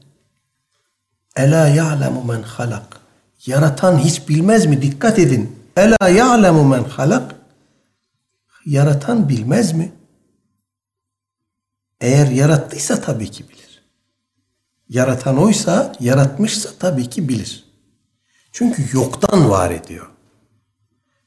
Ela 1.37 1.69
ya'lemu 1.69 2.25
men 2.25 2.43
halak. 2.43 3.01
Yaratan 3.47 3.99
hiç 3.99 4.29
bilmez 4.29 4.67
mi? 4.67 4.83
Dikkat 4.83 5.19
edin. 5.19 5.64
Ela 5.77 6.09
ya'lemu 6.09 6.65
men 6.65 6.85
halak. 6.85 7.35
Yaratan 8.67 9.29
bilmez 9.29 9.73
mi? 9.73 9.93
Eğer 12.01 12.27
yarattıysa 12.27 13.01
tabii 13.01 13.31
ki 13.31 13.49
bilir. 13.49 13.83
Yaratan 14.89 15.39
oysa, 15.39 15.93
yaratmışsa 16.01 16.71
tabii 16.79 17.11
ki 17.11 17.29
bilir. 17.29 17.65
Çünkü 18.53 18.85
yoktan 18.93 19.51
var 19.51 19.71
ediyor. 19.71 20.11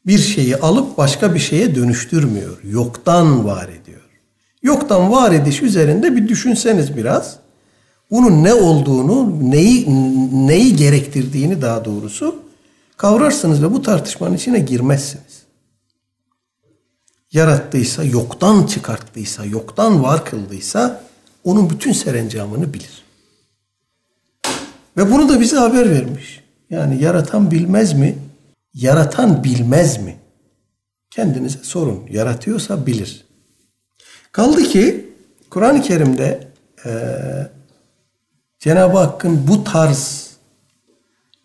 Bir 0.06 0.18
şeyi 0.18 0.58
alıp 0.58 0.98
başka 0.98 1.34
bir 1.34 1.40
şeye 1.40 1.76
dönüştürmüyor. 1.76 2.58
Yoktan 2.64 3.46
var 3.46 3.70
ediyor. 3.70 4.02
Yoktan 4.64 5.12
var 5.12 5.32
ediş 5.32 5.62
üzerinde 5.62 6.16
bir 6.16 6.28
düşünseniz 6.28 6.98
biraz. 6.98 7.40
Bunun 8.12 8.44
ne 8.44 8.54
olduğunu, 8.54 9.52
neyi 9.52 9.88
neyi 10.48 10.76
gerektirdiğini 10.76 11.62
daha 11.62 11.86
doğrusu 11.86 12.47
kavrarsınız 12.98 13.64
ve 13.64 13.72
bu 13.72 13.82
tartışmanın 13.82 14.36
içine 14.36 14.60
girmezsiniz. 14.60 15.44
Yarattıysa, 17.32 18.04
yoktan 18.04 18.66
çıkarttıysa, 18.66 19.46
yoktan 19.46 20.04
var 20.04 20.26
kıldıysa 20.26 21.04
onun 21.44 21.70
bütün 21.70 21.92
serencamını 21.92 22.74
bilir. 22.74 23.04
Ve 24.98 25.12
bunu 25.12 25.30
da 25.30 25.40
bize 25.40 25.58
haber 25.58 25.90
vermiş. 25.90 26.44
Yani 26.70 27.04
yaratan 27.04 27.52
bilmez 27.52 27.94
mi? 27.94 28.18
Yaratan 28.74 29.44
bilmez 29.44 30.04
mi? 30.04 30.18
Kendinize 31.10 31.60
sorun. 31.64 32.08
Yaratıyorsa 32.10 32.86
bilir. 32.86 33.26
Kaldı 34.32 34.64
ki 34.64 35.10
Kur'an-ı 35.50 35.82
Kerim'de 35.82 36.48
e, 36.86 36.92
Cenab-ı 38.60 38.98
Hakk'ın 38.98 39.48
bu 39.48 39.64
tarz 39.64 40.27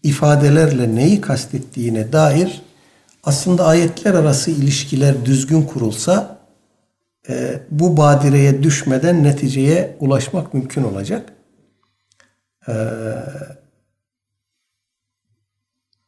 ifadelerle 0.03 0.94
neyi 0.94 1.20
kastettiğine 1.20 2.12
dair 2.12 2.62
aslında 3.24 3.66
ayetler 3.66 4.14
arası 4.14 4.50
ilişkiler 4.50 5.24
düzgün 5.24 5.62
kurulsa 5.62 6.38
e, 7.28 7.61
bu 7.70 7.96
badireye 7.96 8.62
düşmeden 8.62 9.24
neticeye 9.24 9.96
ulaşmak 10.00 10.55
mümkün 10.55 10.82
olacak. 10.82 11.32
E, 12.68 12.74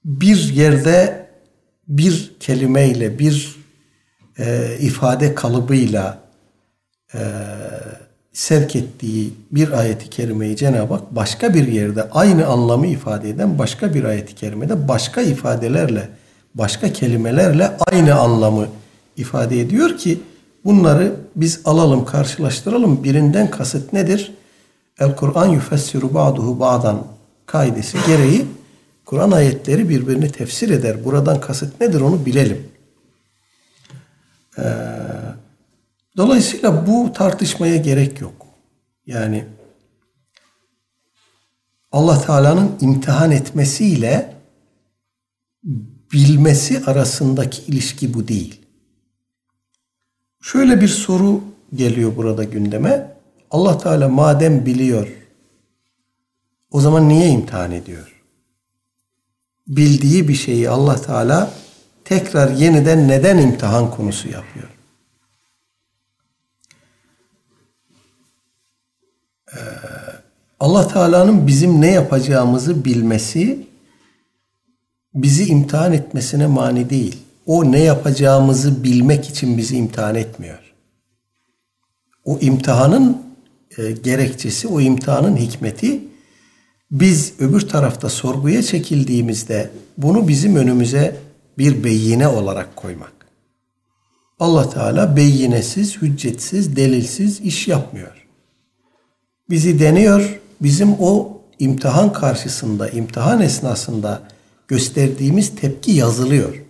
bir 0.04 0.52
yerde 0.52 1.26
bir 1.88 2.36
kelimeyle, 2.40 3.18
bir 3.18 3.56
e, 4.38 4.76
ifade 4.80 5.34
kalıbıyla 5.34 6.18
e, 7.14 7.20
sevk 8.34 8.76
ettiği 8.76 9.34
bir 9.50 9.70
ayeti 9.70 10.10
kerimeyi 10.10 10.56
Cenab-ı 10.56 10.94
Hak 10.94 11.16
başka 11.16 11.54
bir 11.54 11.66
yerde 11.66 12.10
aynı 12.10 12.46
anlamı 12.46 12.86
ifade 12.86 13.30
eden 13.30 13.58
başka 13.58 13.94
bir 13.94 14.04
ayeti 14.04 14.34
kerimede 14.34 14.88
başka 14.88 15.20
ifadelerle, 15.20 16.08
başka 16.54 16.92
kelimelerle 16.92 17.76
aynı 17.86 18.14
anlamı 18.14 18.66
ifade 19.16 19.60
ediyor 19.60 19.98
ki 19.98 20.20
bunları 20.64 21.12
biz 21.36 21.60
alalım, 21.64 22.04
karşılaştıralım. 22.04 23.04
Birinden 23.04 23.50
kasıt 23.50 23.92
nedir? 23.92 24.34
El 24.98 25.16
Kur'an 25.16 25.48
yufessiru 25.48 26.14
ba'duhu 26.14 26.60
ba'dan 26.60 27.06
kaidesi 27.46 27.98
gereği 28.06 28.46
Kur'an 29.04 29.30
ayetleri 29.30 29.88
birbirini 29.88 30.32
tefsir 30.32 30.70
eder. 30.70 31.04
Buradan 31.04 31.40
kasıt 31.40 31.80
nedir 31.80 32.00
onu 32.00 32.26
bilelim. 32.26 32.66
Ee, 34.58 34.62
dolayısıyla 36.16 36.86
bu 36.86 37.12
tartışmaya 37.12 37.76
gerek 37.76 38.20
yok. 38.20 38.46
Yani 39.06 39.44
Allah 41.92 42.22
Teala'nın 42.22 42.78
imtihan 42.80 43.30
etmesiyle 43.30 44.34
bilmesi 46.12 46.84
arasındaki 46.86 47.62
ilişki 47.62 48.14
bu 48.14 48.28
değil. 48.28 48.60
Şöyle 50.42 50.80
bir 50.80 50.88
soru 50.88 51.40
geliyor 51.74 52.16
burada 52.16 52.44
gündeme. 52.44 53.16
Allah 53.50 53.78
Teala 53.78 54.08
madem 54.08 54.66
biliyor 54.66 55.08
o 56.70 56.80
zaman 56.80 57.08
niye 57.08 57.28
imtihan 57.28 57.72
ediyor? 57.72 58.14
bildiği 59.68 60.28
bir 60.28 60.34
şeyi 60.34 60.70
Allah 60.70 61.02
Teala 61.02 61.50
tekrar 62.04 62.50
yeniden 62.50 63.08
neden 63.08 63.38
imtihan 63.38 63.90
konusu 63.90 64.28
yapıyor? 64.28 64.68
Allah 70.60 70.88
Teala'nın 70.88 71.46
bizim 71.46 71.80
ne 71.80 71.90
yapacağımızı 71.90 72.84
bilmesi 72.84 73.66
bizi 75.14 75.46
imtihan 75.46 75.92
etmesine 75.92 76.46
mani 76.46 76.90
değil. 76.90 77.18
O 77.46 77.72
ne 77.72 77.80
yapacağımızı 77.80 78.84
bilmek 78.84 79.28
için 79.28 79.58
bizi 79.58 79.76
imtihan 79.76 80.14
etmiyor. 80.14 80.58
O 82.24 82.38
imtihanın 82.40 83.22
e, 83.78 83.92
gerekçesi, 83.92 84.68
o 84.68 84.80
imtihanın 84.80 85.36
hikmeti 85.36 86.00
biz 86.90 87.32
öbür 87.38 87.60
tarafta 87.68 88.08
sorguya 88.08 88.62
çekildiğimizde 88.62 89.70
bunu 89.98 90.28
bizim 90.28 90.56
önümüze 90.56 91.16
bir 91.58 91.84
beyine 91.84 92.28
olarak 92.28 92.76
koymak. 92.76 93.12
Allah 94.40 94.70
Teala 94.70 95.16
beyinesiz, 95.16 95.96
hüccetsiz, 95.96 96.76
delilsiz 96.76 97.40
iş 97.40 97.68
yapmıyor. 97.68 98.23
Bizi 99.50 99.80
deniyor, 99.80 100.40
bizim 100.60 100.92
o 101.00 101.40
imtihan 101.58 102.12
karşısında, 102.12 102.88
imtihan 102.88 103.40
esnasında 103.40 104.22
gösterdiğimiz 104.68 105.56
tepki 105.56 105.92
yazılıyor. 105.92 106.62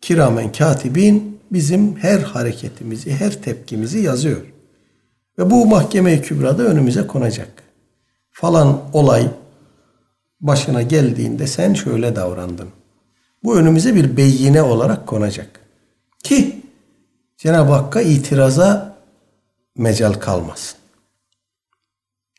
Kiramen 0.00 0.52
katibin 0.52 1.40
bizim 1.52 1.96
her 1.96 2.18
hareketimizi, 2.18 3.14
her 3.14 3.42
tepkimizi 3.42 3.98
yazıyor. 3.98 4.42
Ve 5.38 5.50
bu 5.50 5.66
mahkeme-i 5.66 6.22
kübrada 6.22 6.62
önümüze 6.62 7.06
konacak 7.06 7.62
falan 8.32 8.80
olay 8.92 9.28
başına 10.40 10.82
geldiğinde 10.82 11.46
sen 11.46 11.74
şöyle 11.74 12.16
davrandın. 12.16 12.68
Bu 13.44 13.56
önümüze 13.56 13.94
bir 13.94 14.16
beyine 14.16 14.62
olarak 14.62 15.06
konacak. 15.06 15.60
Ki 16.24 16.62
Cenab-ı 17.36 17.72
Hakk'a 17.72 18.00
itiraza 18.00 18.96
mecal 19.76 20.12
kalmasın. 20.12 20.78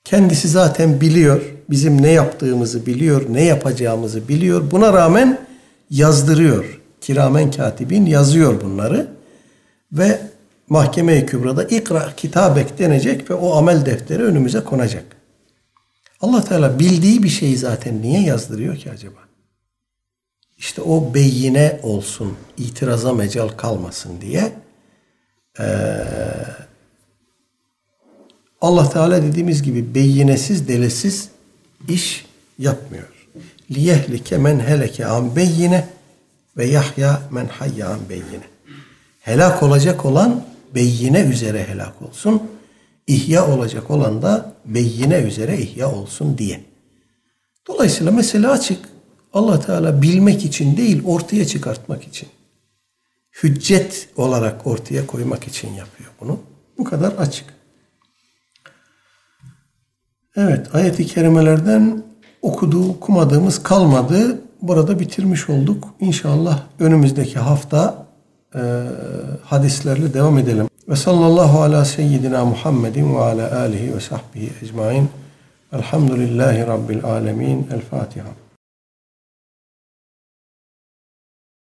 Kendisi 0.08 0.48
zaten 0.48 1.02
biliyor, 1.02 1.42
bizim 1.70 2.02
ne 2.02 2.12
yaptığımızı 2.12 2.86
biliyor, 2.86 3.26
ne 3.30 3.44
yapacağımızı 3.44 4.28
biliyor. 4.28 4.72
Buna 4.72 4.94
rağmen 4.94 5.48
yazdırıyor. 5.90 6.82
Kiramen 7.02 7.52
katibin 7.52 8.06
yazıyor 8.06 8.62
bunları. 8.62 9.08
Ve 9.92 10.22
mahkeme-i 10.70 11.26
kübrada 11.26 11.64
ikra 11.64 12.14
kitabek 12.18 12.80
denecek 12.80 13.30
ve 13.30 13.34
o 13.34 13.56
amel 13.56 13.86
defteri 13.86 14.24
önümüze 14.24 14.64
konacak. 14.64 15.06
Allah 16.22 16.44
Teala 16.44 16.80
bildiği 16.80 17.24
bir 17.24 17.30
şeyi 17.30 17.58
zaten 17.58 18.02
niye 18.02 18.22
yazdırıyor 18.22 18.76
ki 18.76 18.92
acaba? 18.92 19.20
İşte 20.58 20.82
o 20.82 21.14
beyine 21.14 21.80
olsun, 21.84 22.34
itiraza 22.58 23.14
mecal 23.14 23.48
kalmasın 23.48 24.22
diye 24.22 24.52
ee, 25.60 25.64
Allah 28.62 28.90
Teala 28.90 29.24
dediğimiz 29.24 29.64
gibi 29.64 29.96
beyinesiz, 29.96 30.68
delesiz 30.68 31.30
iş 31.88 32.26
yapmıyor. 32.60 33.08
Liyehlike 33.72 34.38
men 34.38 34.60
heleke 34.60 35.06
an 35.06 35.36
beyine 35.36 35.88
ve 36.58 36.66
yahya 36.66 37.22
men 37.32 37.46
hayya 37.46 37.90
an 37.90 38.00
beyine. 38.10 38.48
Helak 39.20 39.64
olacak 39.64 40.06
olan 40.06 40.44
beyine 40.76 41.20
üzere 41.22 41.68
helak 41.68 42.02
olsun 42.02 42.42
ihya 43.08 43.48
olacak 43.48 43.92
olan 43.92 44.22
da 44.22 44.54
beyyine 44.66 45.18
üzere 45.18 45.58
ihya 45.58 45.92
olsun 45.92 46.38
diye. 46.38 46.64
Dolayısıyla 47.68 48.12
mesele 48.12 48.48
açık. 48.48 48.90
Allah 49.34 49.60
Teala 49.60 50.02
bilmek 50.02 50.46
için 50.46 50.78
değil 50.78 51.02
ortaya 51.06 51.46
çıkartmak 51.46 52.04
için. 52.04 52.30
Hüccet 53.44 54.10
olarak 54.16 54.68
ortaya 54.68 55.08
koymak 55.08 55.48
için 55.48 55.74
yapıyor 55.74 56.10
bunu. 56.22 56.40
Bu 56.78 56.84
kadar 56.84 57.12
açık. 57.12 57.57
Evet, 60.38 60.76
ayet-i 60.76 61.06
kerimelerden 61.06 62.04
okuduğu, 62.42 62.90
okumadığımız 62.90 63.64
kalmadı. 63.64 64.42
Burada 64.62 65.00
bitirmiş 65.00 65.50
olduk. 65.50 65.88
İnşallah 66.00 66.60
önümüzdeki 66.80 67.40
hafta 67.40 68.06
e, 68.56 68.62
hadislerle 69.44 70.14
devam 70.14 70.38
edelim. 70.38 70.68
Ve 70.90 70.96
sallallahu 70.96 71.62
ala 71.62 71.86
seyyidina 71.86 72.46
Muhammedin 72.46 73.16
ve 73.16 73.20
ala 73.20 73.60
alihi 73.60 73.96
ve 73.96 74.00
sahbihi 74.00 74.52
ecmain. 74.64 75.10
Elhamdülillahi 75.74 76.68
Rabbil 76.68 77.04
alemin. 77.04 77.68
El 77.74 77.82
Fatiha. 77.82 78.47